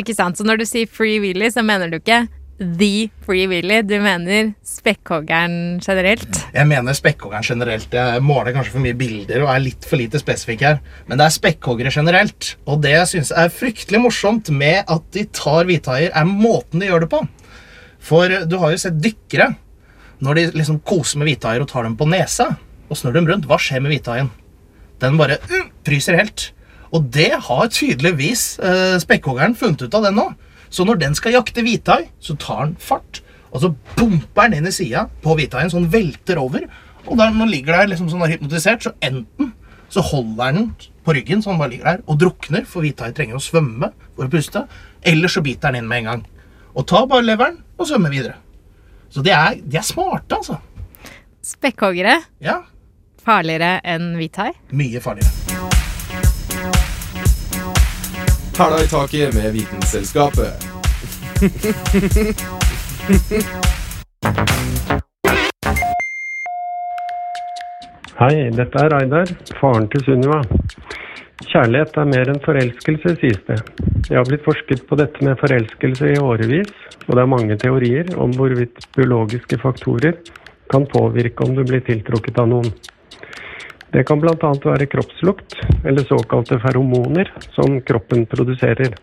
Ikke 0.00 0.14
sant? 0.16 0.40
Så 0.40 0.46
når 0.48 0.62
du 0.62 0.64
sier 0.66 0.88
Free 0.90 1.20
Willy, 1.20 1.50
så 1.52 1.62
mener 1.66 1.92
du 1.92 1.98
ikke 1.98 2.24
The 2.54 3.10
Free 3.26 3.48
Willy, 3.50 3.80
du 3.82 3.98
mener 4.00 4.52
spekkhoggeren 4.64 5.82
generelt. 5.84 6.38
Jeg 6.54 6.70
mener 6.70 6.96
spekkhoggeren 6.96 7.44
generelt. 7.44 7.92
Jeg 7.92 8.22
måler 8.24 8.54
kanskje 8.54 8.72
for 8.76 8.84
mye 8.84 8.96
bilder 8.96 9.44
og 9.44 9.50
er 9.52 9.64
litt 9.64 9.84
for 9.88 10.00
lite 10.00 10.20
spesifikk 10.22 10.64
her. 10.64 10.78
Men 11.10 11.20
det 11.20 11.26
er 11.26 11.34
spekkhoggere 11.34 11.92
generelt. 11.92 12.54
Og 12.64 12.80
det 12.84 12.94
jeg 12.94 13.10
syns 13.10 13.34
er 13.34 13.52
fryktelig 13.52 14.00
morsomt 14.06 14.48
med 14.54 14.86
at 14.88 15.04
de 15.12 15.26
tar 15.34 15.68
hvithaier, 15.68 16.14
er 16.14 16.30
måten 16.30 16.80
de 16.80 16.88
gjør 16.88 17.04
det 17.04 17.10
på. 17.12 17.20
For 18.04 18.40
du 18.48 18.56
har 18.62 18.72
jo 18.72 18.80
sett 18.86 19.02
dykkere 19.02 19.50
når 20.22 20.38
de 20.38 20.44
liksom 20.60 20.80
koser 20.86 21.20
med 21.20 21.30
hvithaier 21.30 21.64
og 21.64 21.70
tar 21.70 21.86
dem 21.86 21.96
på 21.98 22.08
nesa 22.08 22.52
og 22.88 22.98
snur 22.98 23.14
dem 23.16 23.26
rundt. 23.28 23.48
Hva 23.48 23.58
skjer 23.60 23.82
med 23.82 23.94
hvithaien? 23.94 24.30
Den 25.02 25.18
bare 25.18 25.40
uh, 25.50 25.66
fryser 25.86 26.18
helt. 26.20 26.50
Og 26.94 27.08
det 27.14 27.32
har 27.48 27.70
tydeligvis 27.72 28.44
uh, 28.62 28.96
spekkhoggeren 29.02 29.56
funnet 29.58 29.86
ut 29.86 29.96
av 29.98 30.06
den 30.06 30.18
nå. 30.20 30.28
Så 30.74 30.86
når 30.86 31.00
den 31.02 31.14
skal 31.18 31.36
jakte 31.36 31.62
hvithai, 31.64 32.04
så 32.22 32.36
tar 32.40 32.64
den 32.66 32.78
fart, 32.82 33.20
og 33.54 33.62
så 33.62 33.70
bumper 33.94 34.48
den 34.48 34.58
inn 34.58 34.70
i 34.70 34.74
sida 34.74 35.04
på 35.22 35.36
hvithaien, 35.38 35.70
så 35.70 35.78
den 35.78 35.92
velter 35.92 36.40
over. 36.42 36.66
Og 37.04 37.18
når 37.18 37.30
den 37.30 37.52
ligger 37.52 37.78
der 37.78 37.92
liksom 37.92 38.08
sånn 38.10 38.26
hypnotisert, 38.26 38.82
så 38.82 38.94
enten 39.04 39.52
så 39.92 40.02
holder 40.02 40.56
den 40.56 40.70
på 41.06 41.14
ryggen, 41.14 41.42
så 41.42 41.52
den 41.52 41.60
bare 41.60 41.74
ligger 41.74 41.90
der 41.92 42.06
og 42.10 42.18
drukner, 42.18 42.64
for 42.66 42.82
hvithai 42.82 43.12
trenger 43.14 43.38
å 43.38 43.44
svømme 43.44 43.92
for 44.16 44.26
å 44.26 44.32
puste, 44.32 44.64
eller 45.06 45.30
så 45.30 45.44
biter 45.44 45.70
den 45.70 45.84
inn 45.84 45.90
med 45.90 46.02
en 46.02 46.10
gang. 46.10 46.24
Og 46.74 46.88
tar 46.90 47.06
bare 47.10 47.26
leveren 47.26 47.60
og 47.78 47.86
svømmer 47.86 48.10
videre. 48.10 48.40
Så 49.14 49.22
de 49.22 49.30
er, 49.30 49.54
de 49.62 49.76
er 49.78 49.82
smarte, 49.86 50.34
altså. 50.34 50.56
Spekkhoggere. 51.46 52.16
Ja. 52.42 52.56
Farligere 53.22 53.76
enn 53.86 54.16
hvithai. 54.18 54.48
Mye 54.74 54.98
farligere. 54.98 55.30
Hæla 58.58 58.80
i 58.82 58.88
taket 58.90 59.36
med 59.36 59.52
Vitenselskapet. 59.54 60.66
Hei, 68.18 68.34
dette 68.58 68.82
er 68.82 68.90
Reidar, 68.96 69.30
faren 69.60 69.86
til 69.94 70.04
Sunniva. 70.08 70.42
Kjærlighet 71.42 71.96
er 71.98 72.06
mer 72.06 72.30
enn 72.30 72.38
forelskelse, 72.44 73.16
sies 73.18 73.40
det. 73.48 73.56
Jeg 74.06 74.20
har 74.20 74.26
blitt 74.28 74.44
forsket 74.46 74.84
på 74.86 74.98
dette 75.00 75.24
med 75.26 75.40
forelskelse 75.40 76.12
i 76.12 76.20
årevis, 76.22 76.70
og 77.08 77.16
det 77.16 77.22
er 77.24 77.30
mange 77.30 77.56
teorier 77.58 78.12
om 78.22 78.30
hvorvidt 78.38 78.86
biologiske 78.94 79.58
faktorer 79.62 80.20
kan 80.70 80.86
påvirke 80.90 81.42
om 81.42 81.56
du 81.56 81.64
blir 81.66 81.82
tiltrukket 81.86 82.38
av 82.38 82.52
noen. 82.52 82.70
Det 83.94 84.06
kan 84.06 84.22
bl.a. 84.22 84.52
være 84.62 84.88
kroppslukt, 84.90 85.58
eller 85.84 86.06
såkalte 86.06 86.60
feromoner, 86.62 87.30
som 87.54 87.80
kroppen 87.82 88.24
produserer. 88.30 88.94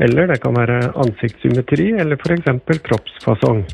Eller 0.00 0.28
det 0.28 0.38
kan 0.44 0.56
være 0.56 0.92
ansiktssymmetri, 1.04 1.90
eller 2.00 2.20
f.eks. 2.20 2.80
kroppsfasong. 2.84 3.64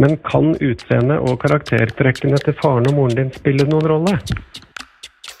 Men 0.00 0.16
kan 0.24 0.54
utseende 0.60 1.18
og 1.24 1.40
karaktertrekkene 1.42 2.40
til 2.44 2.56
faren 2.60 2.88
og 2.92 2.96
moren 3.00 3.16
din 3.18 3.32
spille 3.36 3.68
noen 3.68 3.88
rolle? 3.92 4.18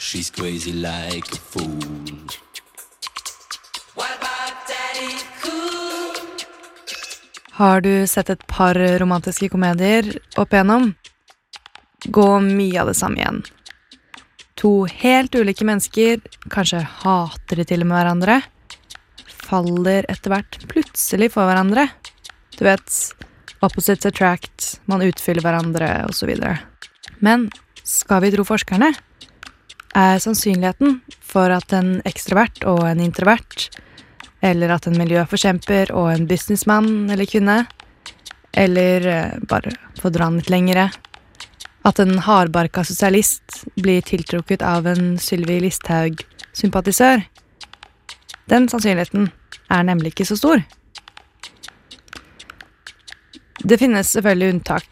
She's 0.00 0.30
crazy 0.30 0.72
like 0.72 1.28
a 1.32 1.36
fool. 1.36 2.20
Har 7.52 7.80
du 7.80 8.06
sett 8.06 8.30
et 8.30 8.46
par 8.46 8.74
romantiske 8.74 9.50
komedier 9.52 10.08
opp 10.40 10.54
igjennom? 10.56 10.94
Gå 12.08 12.28
mye 12.40 12.80
av 12.80 12.88
det 12.88 12.94
samme 12.96 13.20
igjen. 13.20 13.42
To 14.62 14.70
helt 15.02 15.36
ulike 15.36 15.68
mennesker, 15.68 16.24
kanskje 16.48 16.80
hater 17.02 17.60
de 17.60 17.68
til 17.68 17.84
og 17.84 17.90
med 17.90 17.98
hverandre, 17.98 18.38
faller 19.50 20.08
etter 20.08 20.32
hvert 20.32 20.58
plutselig 20.72 21.28
for 21.36 21.44
hverandre. 21.44 21.90
Du 22.56 22.64
vet, 22.64 22.88
opposites 23.60 24.08
attract, 24.08 24.70
man 24.88 25.04
utfyller 25.04 25.44
hverandre, 25.44 25.92
osv. 26.08 26.32
Men 27.20 27.50
skal 27.84 28.24
vi 28.24 28.32
tro 28.32 28.48
forskerne, 28.48 28.94
er 29.96 30.20
sannsynligheten 30.22 31.00
for 31.20 31.52
at 31.54 31.72
en 31.76 31.98
ekstrovert 32.08 32.62
og 32.68 32.84
en 32.86 33.00
introvert 33.02 33.68
eller 34.40 34.72
at 34.72 34.86
en 34.88 34.96
miljøforkjemper 34.96 35.92
og 35.96 36.10
en 36.14 36.26
businessmann 36.28 37.10
eller 37.12 37.28
kvinne, 37.28 37.58
eller 38.56 39.06
eh, 39.06 39.38
bare 39.48 39.74
for 40.00 40.12
dra 40.14 40.30
den 40.30 40.40
litt 40.40 40.50
lengre, 40.52 40.88
at 41.84 42.00
en 42.00 42.18
hardbarka 42.24 42.84
sosialist 42.84 43.62
blir 43.80 44.04
tiltrukket 44.04 44.64
av 44.64 44.88
en 44.88 45.14
Sylvi 45.20 45.60
Listhaug-sympatisør. 45.64 47.24
Den 48.50 48.68
sannsynligheten 48.72 49.30
er 49.70 49.86
nemlig 49.86 50.14
ikke 50.14 50.28
så 50.32 50.40
stor. 50.40 50.64
Det 53.60 53.76
finnes 53.76 54.08
selvfølgelig 54.14 54.54
unntak. 54.54 54.86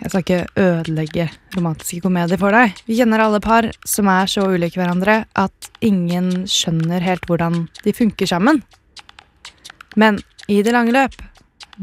Jeg 0.00 0.08
skal 0.08 0.22
ikke 0.22 0.46
ødelegge 0.56 1.26
romantiske 1.56 2.00
komedier 2.00 2.40
for 2.40 2.56
deg. 2.56 2.72
Vi 2.88 2.96
kjenner 2.96 3.20
alle 3.20 3.40
par 3.44 3.68
som 3.84 4.08
er 4.08 4.30
så 4.30 4.46
ulike 4.48 4.80
hverandre 4.80 5.24
at 5.36 5.68
ingen 5.84 6.46
skjønner 6.48 7.04
helt 7.04 7.26
hvordan 7.28 7.66
de 7.84 7.92
funker 7.92 8.30
sammen. 8.30 8.62
Men 10.00 10.22
i 10.48 10.62
det 10.64 10.72
lange 10.72 10.94
løp, 10.96 11.18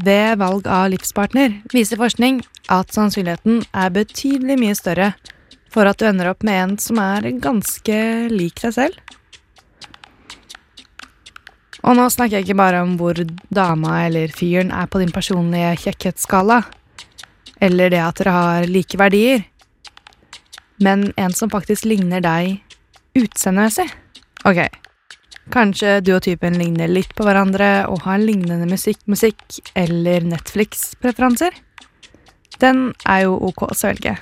ved 0.02 0.38
valg 0.40 0.66
av 0.66 0.88
livspartner, 0.90 1.60
viser 1.72 2.00
forskning 2.00 2.40
at 2.72 2.90
sannsynligheten 2.94 3.62
er 3.76 3.94
betydelig 3.94 4.58
mye 4.58 4.76
større 4.78 5.12
for 5.72 5.86
at 5.88 6.00
du 6.00 6.08
ender 6.08 6.32
opp 6.32 6.42
med 6.46 6.58
en 6.58 6.78
som 6.80 6.98
er 7.02 7.28
ganske 7.44 7.98
lik 8.32 8.64
deg 8.64 8.74
selv. 8.76 8.98
Og 11.82 11.96
nå 11.98 12.04
snakker 12.14 12.38
jeg 12.38 12.46
ikke 12.46 12.60
bare 12.60 12.82
om 12.84 12.94
hvor 13.00 13.18
dama 13.50 14.04
eller 14.06 14.30
fyren 14.34 14.70
er 14.74 14.86
på 14.90 15.00
din 15.02 15.10
personlige 15.14 15.74
kjekkhetsskala, 15.82 16.60
eller 17.62 17.90
det 17.90 18.02
at 18.02 18.20
dere 18.20 18.36
har 18.36 18.68
like 18.70 18.98
verdier, 18.98 19.42
men 20.82 21.10
en 21.18 21.34
som 21.34 21.50
faktisk 21.50 21.86
ligner 21.90 22.22
deg 22.22 22.62
utseendemessig. 23.18 23.88
Ok, 24.46 24.62
kanskje 25.54 25.98
du 26.06 26.14
og 26.16 26.22
typen 26.26 26.58
ligner 26.58 26.90
litt 26.90 27.12
på 27.18 27.26
hverandre 27.26 27.88
og 27.90 28.06
har 28.06 28.22
lignende 28.22 28.66
musikk, 28.70 29.02
musikk 29.10 29.60
eller 29.78 30.26
Netflix-preferanser. 30.26 31.54
Den 32.62 32.92
er 33.10 33.24
jo 33.26 33.38
ok 33.50 33.66
å 33.68 33.74
svelge. 33.74 34.16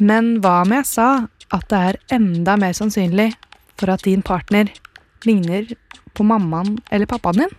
Men 0.00 0.38
hva 0.40 0.62
om 0.64 0.72
jeg 0.72 0.88
sa 0.88 1.08
at 1.52 1.68
det 1.68 1.80
er 1.88 2.00
enda 2.16 2.56
mer 2.60 2.72
sannsynlig 2.76 3.28
for 3.76 3.92
at 3.92 4.04
din 4.08 4.24
partner 4.24 4.72
ligner 5.28 5.74
på 6.12 6.26
mammaen 6.26 6.78
eller 6.90 7.08
pappaen 7.10 7.44
din? 7.44 7.54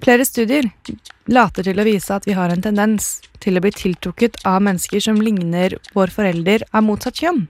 Flere 0.00 0.24
studier 0.24 0.70
later 1.28 1.66
til 1.66 1.80
å 1.80 1.86
vise 1.86 2.14
at 2.14 2.26
vi 2.28 2.36
har 2.36 2.52
en 2.52 2.62
tendens 2.64 3.18
til 3.40 3.58
å 3.58 3.62
bli 3.64 3.72
tiltrukket 3.74 4.40
av 4.48 4.62
mennesker 4.64 5.02
som 5.04 5.20
ligner 5.20 5.76
vår 5.96 6.12
forelder 6.14 6.64
av 6.72 6.86
motsatt 6.86 7.20
kjønn. 7.20 7.44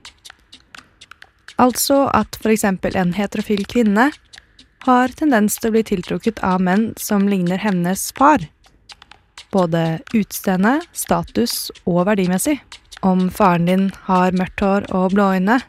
Altså 1.61 2.07
at 2.15 2.39
eksempel 2.49 2.97
en 2.97 3.13
heterofil 3.15 3.63
kvinne 3.69 4.09
har 4.87 5.13
tendens 5.17 5.59
til 5.59 5.69
å 5.69 5.75
bli 5.75 5.83
tiltrukket 5.85 6.41
av 6.43 6.61
menn 6.63 6.91
som 6.97 7.27
ligner 7.29 7.61
hennes 7.61 8.09
far. 8.17 8.47
Både 9.53 10.01
utseende, 10.15 10.79
status 10.93 11.69
og 11.85 12.05
verdimessig. 12.09 12.57
Om 13.05 13.29
faren 13.33 13.67
din 13.69 13.85
har 14.07 14.33
mørkt 14.37 14.63
hår 14.63 14.87
og 14.95 15.13
blå 15.13 15.31
øyne, 15.37 15.59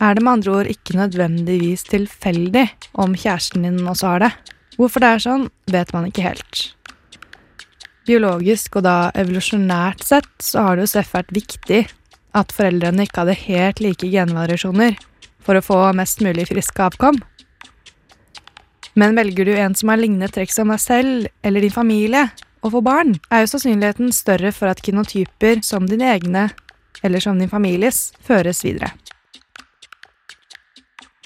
er 0.00 0.14
det 0.14 0.22
med 0.24 0.32
andre 0.38 0.52
ord 0.56 0.70
ikke 0.70 0.96
nødvendigvis 0.96 1.84
tilfeldig 1.90 2.66
om 2.94 3.16
kjæresten 3.16 3.66
din 3.66 3.80
også 3.88 4.14
har 4.14 4.24
det. 4.24 4.30
Hvorfor 4.78 5.04
det 5.04 5.10
er 5.10 5.24
sånn, 5.26 5.48
vet 5.70 5.92
man 5.92 6.06
ikke 6.08 6.24
helt. 6.24 6.62
Biologisk 8.08 8.80
og 8.80 8.86
da 8.86 8.96
evolusjonært 9.14 10.02
sett 10.02 10.30
så 10.42 10.64
har 10.66 10.76
det 10.76 10.86
jo 10.86 10.92
selvfølgelig 10.94 11.18
vært 11.18 11.36
viktig 11.36 11.82
at 12.40 12.54
foreldrene 12.56 13.04
ikke 13.06 13.22
hadde 13.22 13.40
helt 13.44 13.82
like 13.84 14.08
genvariasjoner 14.08 14.96
for 15.44 15.58
å 15.58 15.64
få 15.64 15.78
mest 15.98 16.22
mulig 16.24 16.48
friske 16.48 16.82
avkom. 16.82 17.20
Men 18.98 19.16
velger 19.16 19.48
du 19.48 19.52
en 19.56 19.76
som 19.76 19.92
har 19.92 20.00
lignende 20.00 20.30
trekk 20.32 20.52
som 20.52 20.72
deg 20.72 20.80
selv 20.82 21.28
eller 21.44 21.64
din 21.64 21.74
familie, 21.74 22.26
og 22.62 22.76
får 22.76 22.84
barn, 22.86 23.16
er 23.32 23.42
jo 23.42 23.50
sannsynligheten 23.50 24.12
større 24.14 24.52
for 24.54 24.70
at 24.70 24.82
kinotyper 24.86 25.64
som 25.66 25.88
dine 25.90 26.12
egne 26.12 26.46
eller 27.02 27.22
som 27.22 27.40
din 27.40 27.50
families 27.50 28.12
føres 28.22 28.62
videre. 28.62 28.92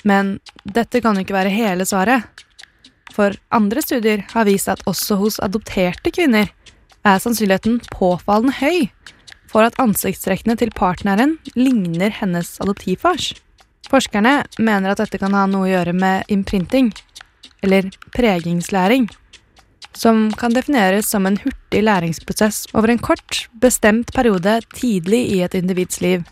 Men 0.07 0.37
dette 0.63 1.03
kan 1.03 1.17
jo 1.19 1.27
ikke 1.27 1.37
være 1.37 1.55
hele 1.55 1.87
svaret. 1.89 2.25
For 3.15 3.35
andre 3.55 3.83
studier 3.83 4.23
har 4.33 4.47
vist 4.47 4.71
at 4.71 4.83
også 4.87 5.19
hos 5.21 5.41
adopterte 5.43 6.13
kvinner 6.15 6.53
er 7.07 7.23
sannsynligheten 7.23 7.81
påfallende 7.95 8.57
høy 8.61 8.89
for 9.51 9.65
at 9.67 9.79
ansiktstrekkene 9.81 10.57
til 10.59 10.73
partneren 10.75 11.37
ligner 11.57 12.13
hennes 12.13 12.57
adoptivfars. 12.63 13.33
Forskerne 13.87 14.41
mener 14.59 14.93
at 14.93 15.03
dette 15.05 15.21
kan 15.23 15.35
ha 15.37 15.45
noe 15.49 15.69
å 15.69 15.71
gjøre 15.71 15.95
med 15.97 16.33
imprinting, 16.33 16.91
eller 17.63 17.89
pregingslæring, 18.17 19.07
som 19.97 20.27
kan 20.37 20.53
defineres 20.53 21.09
som 21.09 21.27
en 21.29 21.39
hurtig 21.41 21.85
læringsprosess 21.87 22.67
over 22.75 22.93
en 22.93 23.01
kort, 23.01 23.47
bestemt 23.63 24.13
periode 24.15 24.59
tidlig 24.75 25.23
i 25.39 25.41
et 25.47 25.55
individs 25.57 26.03
liv, 26.03 26.27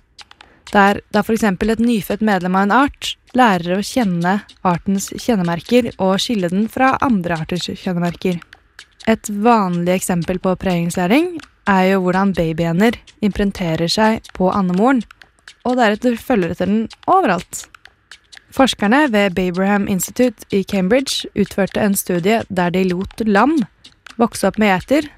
der 0.72 1.00
da 1.12 1.22
f.eks. 1.22 1.44
et 1.44 1.82
nyfødt 1.82 2.24
medlem 2.24 2.56
av 2.56 2.66
en 2.66 2.76
art 2.84 3.14
lærer 3.34 3.78
å 3.78 3.84
kjenne 3.84 4.38
artens 4.64 5.10
kjennemerker 5.12 5.90
og 5.98 6.16
skille 6.22 6.50
den 6.52 6.68
fra 6.72 6.94
andre 7.04 7.40
arters 7.44 7.68
kjennemerker. 7.68 8.40
Et 9.06 9.28
vanlig 9.28 9.98
eksempel 9.98 10.40
på 10.40 10.54
pregingslæring 10.56 11.34
er 11.68 11.84
jo 11.90 12.00
hvordan 12.04 12.32
babyhender 12.36 12.96
imprenterer 13.24 13.90
seg 13.90 14.24
på 14.36 14.48
andemoren, 14.52 15.02
og 15.64 15.78
deretter 15.80 16.16
følger 16.20 16.52
etter 16.54 16.68
den 16.70 16.86
overalt. 17.08 17.66
Forskerne 18.54 19.08
ved 19.10 19.34
Babraham 19.34 19.88
Institute 19.90 20.46
i 20.54 20.62
Cambridge 20.62 21.28
utførte 21.34 21.82
en 21.82 21.96
studie 21.98 22.42
der 22.48 22.70
de 22.70 22.84
lot 22.86 23.24
lam 23.26 23.56
vokse 24.20 24.46
opp 24.46 24.60
med 24.62 24.70
geiter, 24.70 25.08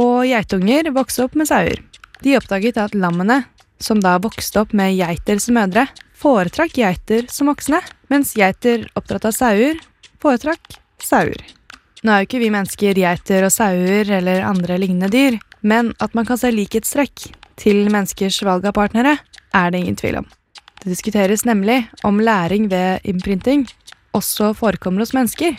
og 0.00 0.24
geitunger 0.24 0.88
vokse 0.96 1.26
opp 1.26 1.36
med 1.36 1.50
sauer. 1.50 1.82
De 2.24 2.36
oppdaget 2.38 2.78
at 2.80 2.96
lammene, 2.96 3.42
som 3.80 4.00
da 4.02 4.18
vokste 4.22 4.62
opp 4.62 4.74
med 4.76 4.94
geiter 4.98 5.40
som 5.42 5.56
mødre, 5.56 5.86
foretrakk 6.20 6.76
geiter 6.76 7.26
som 7.32 7.48
voksne, 7.48 7.80
mens 8.12 8.34
geiter 8.36 8.84
oppdratt 8.98 9.30
av 9.30 9.36
sauer 9.36 9.80
foretrakk 10.20 10.78
sauer. 11.00 11.40
Nå 12.04 12.12
er 12.12 12.22
jo 12.22 12.28
ikke 12.28 12.40
vi 12.40 12.52
mennesker 12.52 12.96
geiter 12.96 13.44
og 13.44 13.52
sauer 13.52 14.08
eller 14.20 14.44
andre 14.46 14.78
lignende 14.80 15.10
dyr, 15.12 15.38
men 15.60 15.92
at 16.00 16.14
man 16.16 16.28
kan 16.28 16.40
se 16.40 16.52
likhetstrekk 16.52 17.26
til 17.60 17.88
menneskers 17.92 18.40
valg 18.46 18.64
av 18.68 18.76
partnere, 18.76 19.18
er 19.52 19.72
det 19.72 19.82
ingen 19.82 19.98
tvil 20.00 20.20
om. 20.22 20.28
Det 20.80 20.88
diskuteres 20.88 21.44
nemlig 21.44 21.82
om 22.08 22.22
læring 22.24 22.70
ved 22.72 23.04
imprinting 23.04 23.66
også 24.16 24.54
forekommer 24.56 25.04
hos 25.04 25.12
mennesker. 25.16 25.58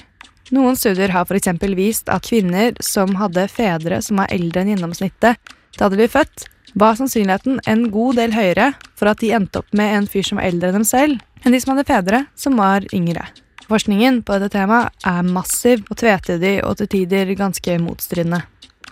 Noen 0.51 0.75
studier 0.75 1.13
har 1.13 1.29
f.eks. 1.29 1.51
vist 1.77 2.09
at 2.09 2.25
kvinner 2.27 2.73
som 2.83 3.13
hadde 3.19 3.45
fedre 3.47 4.01
som 4.03 4.19
var 4.19 4.33
eldre 4.33 4.63
enn 4.63 4.73
gjennomsnittet 4.73 5.53
da 5.77 5.87
de 5.87 5.99
ble 5.99 6.09
født, 6.11 6.47
var 6.73 6.97
sannsynligheten 6.99 7.59
en 7.67 7.85
god 7.91 8.17
del 8.21 8.33
høyere 8.35 8.71
for 8.95 9.11
at 9.11 9.21
de 9.21 9.33
endte 9.35 9.61
opp 9.61 9.69
med 9.77 9.95
en 9.97 10.07
fyr 10.09 10.25
som 10.27 10.39
var 10.39 10.49
eldre 10.49 10.71
enn 10.71 10.81
dem 10.81 10.87
selv, 10.87 11.21
enn 11.43 11.55
de 11.55 11.61
som 11.61 11.73
hadde 11.73 11.87
fedre 11.89 12.23
som 12.39 12.57
var 12.59 12.85
yngre. 12.95 13.25
Forskningen 13.71 14.21
på 14.27 14.35
dette 14.35 14.57
temaet 14.57 15.05
er 15.07 15.27
massiv 15.27 15.85
og 15.89 15.99
tvetydig 16.01 16.57
og 16.67 16.79
til 16.81 16.89
tider 16.91 17.31
ganske 17.39 17.77
motstridende. 17.79 18.41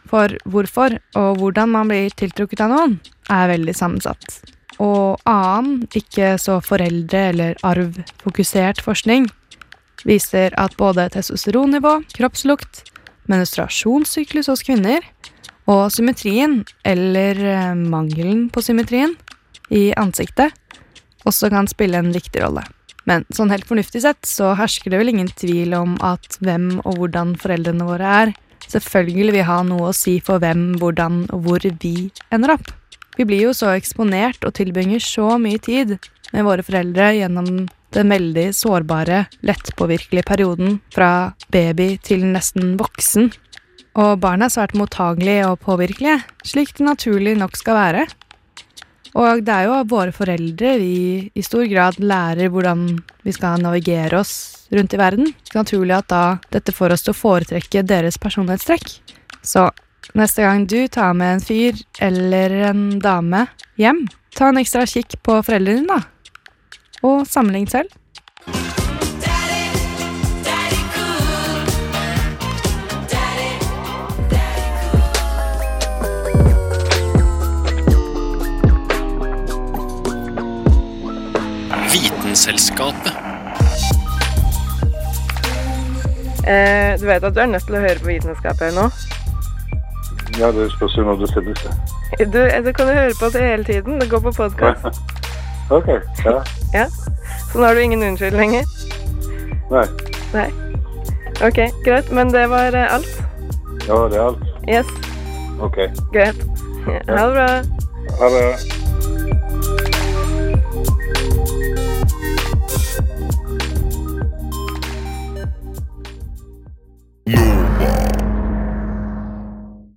For 0.10 0.32
hvorfor 0.50 0.96
og 1.20 1.42
hvordan 1.42 1.74
man 1.74 1.92
blir 1.92 2.14
tiltrukket 2.18 2.64
av 2.66 2.72
noen, 2.74 2.96
er 3.30 3.52
veldig 3.52 3.76
sammensatt. 3.76 4.40
Og 4.80 5.20
annen, 5.28 5.84
ikke 5.92 6.38
så 6.40 6.58
foreldre- 6.64 7.28
eller 7.34 7.60
arvfokusert 7.68 8.80
forskning 8.82 9.28
viser 10.08 10.56
at 10.58 10.78
både 10.80 11.10
testosteronnivå, 11.12 12.00
kroppslukt, 12.16 12.86
menstruasjonssyklus 13.30 14.48
hos 14.50 14.64
kvinner 14.66 15.04
og 15.70 15.90
symmetrien, 15.94 16.64
eller 16.88 17.40
eh, 17.46 17.76
mangelen 17.78 18.48
på 18.54 18.64
symmetrien, 18.66 19.16
i 19.70 19.92
ansiktet 20.02 20.56
også 21.28 21.52
kan 21.54 21.68
spille 21.70 22.00
en 22.00 22.14
viktig 22.16 22.42
rolle. 22.42 22.64
Men 23.10 23.26
sånn 23.34 23.52
helt 23.54 23.68
fornuftig 23.70 24.04
sett 24.04 24.26
så 24.28 24.54
hersker 24.58 24.94
det 24.94 25.02
vel 25.02 25.14
ingen 25.14 25.30
tvil 25.40 25.74
om 25.78 25.96
at 26.06 26.38
hvem 26.44 26.80
og 26.84 27.00
hvordan 27.00 27.36
foreldrene 27.42 27.88
våre 27.88 28.14
er, 28.24 28.34
selvfølgelig 28.70 29.36
vil 29.38 29.48
ha 29.48 29.62
noe 29.66 29.90
å 29.90 29.96
si 29.96 30.20
for 30.26 30.42
hvem, 30.42 30.76
hvordan 30.82 31.24
og 31.34 31.46
hvor 31.46 31.66
vi 31.82 32.10
ender 32.34 32.56
opp. 32.58 32.70
Vi 33.18 33.26
blir 33.28 33.50
jo 33.50 33.56
så 33.56 33.74
eksponert 33.74 34.46
og 34.48 34.56
tilbringer 34.60 35.02
så 35.04 35.36
mye 35.42 35.60
tid 35.62 35.98
med 36.32 36.46
våre 36.46 36.64
foreldre 36.64 37.12
gjennom 37.18 37.68
den 37.96 38.14
veldig 38.14 38.46
sårbare, 38.54 39.24
lettpåvirkelige 39.42 40.28
perioden 40.28 40.78
fra 40.94 41.34
baby 41.52 41.96
til 42.06 42.28
nesten 42.30 42.76
voksen. 42.80 43.32
Og 43.98 44.20
barn 44.22 44.46
er 44.46 44.52
svært 44.54 44.76
mottagelige 44.78 45.48
og 45.50 45.60
påvirkelige, 45.66 46.20
slik 46.46 46.76
det 46.78 46.86
naturlig 46.86 47.36
nok 47.40 47.58
skal 47.58 47.80
være. 47.80 48.06
Og 49.18 49.42
det 49.42 49.54
er 49.54 49.66
jo 49.66 49.80
våre 49.90 50.14
foreldre 50.14 50.76
vi 50.78 51.30
i 51.34 51.44
stor 51.44 51.66
grad 51.72 51.98
lærer 51.98 52.52
hvordan 52.54 52.86
vi 53.26 53.34
skal 53.34 53.62
navigere 53.64 54.20
oss 54.22 54.34
rundt 54.72 54.94
i 54.94 55.00
verden. 55.02 55.32
Det 55.34 55.56
er 55.56 55.64
naturlig 55.64 55.96
at 55.98 56.10
da 56.14 56.24
dette 56.54 56.76
får 56.76 56.94
oss 56.94 57.06
til 57.06 57.16
å 57.16 57.18
foretrekke 57.18 57.84
deres 57.90 58.20
personlighetstrekk. 58.22 58.86
Så 59.42 59.66
neste 60.18 60.46
gang 60.46 60.68
du 60.70 60.84
tar 60.92 61.18
med 61.18 61.40
en 61.40 61.44
fyr 61.44 61.82
eller 62.06 62.54
en 62.70 62.84
dame 63.02 63.48
hjem, 63.82 64.06
ta 64.38 64.52
en 64.52 64.62
ekstra 64.62 64.86
kikk 64.90 65.18
på 65.26 65.40
foreldrene 65.42 65.82
dine, 65.82 65.98
da. 65.98 66.04
Og 67.10 67.26
sammenlign 67.30 67.70
selv. 67.72 67.99
Vitenselskapet. 82.30 83.14
Eh, 86.48 87.00
du 87.00 87.06
vet 87.06 87.24
at 87.24 87.34
du 87.36 87.40
er 87.42 87.48
nødt 87.50 87.66
til 87.66 87.78
å 87.78 87.82
høre 87.82 87.96
på 88.04 88.06
Vitenskapet 88.12 88.76
nå? 88.76 88.84
Ja, 90.38 90.52
det 90.54 90.68
spørs 90.76 90.94
jo 90.98 91.08
når 91.08 91.18
du 91.24 91.26
sendes. 91.32 91.64
seg. 91.64 92.30
Du, 92.30 92.38
eh, 92.44 92.62
du 92.62 92.70
kan 92.74 92.86
jo 92.92 92.94
høre 92.94 93.16
på 93.18 93.32
det 93.34 93.42
hele 93.42 93.64
tiden. 93.66 93.98
Det 94.02 94.10
går 94.14 94.22
på 94.28 94.32
podkast. 94.38 94.86
Ok, 95.70 95.86
ja. 96.26 96.32
Ja. 96.74 96.86
Så 97.52 97.60
nå 97.60 97.66
har 97.66 97.76
du 97.78 97.82
ingen 97.82 98.02
unnskyld 98.04 98.34
lenger? 98.38 98.64
Nei. 99.70 99.84
Nei. 100.34 100.48
Ok, 101.46 101.60
greit. 101.86 102.10
Men 102.12 102.34
det 102.34 102.48
var 102.50 102.74
eh, 102.74 102.94
alt? 102.94 103.10
Ja, 103.88 104.00
det 104.10 104.18
er 104.18 104.26
alt. 104.30 104.46
Yes, 104.70 104.90
Ok. 105.62 105.78
greit. 106.14 106.42
Ha 106.86 107.26
det 107.26 107.34
bra. 107.34 107.48
Ha 108.22 108.30
det. 108.34 108.79
Nova. 117.30 118.09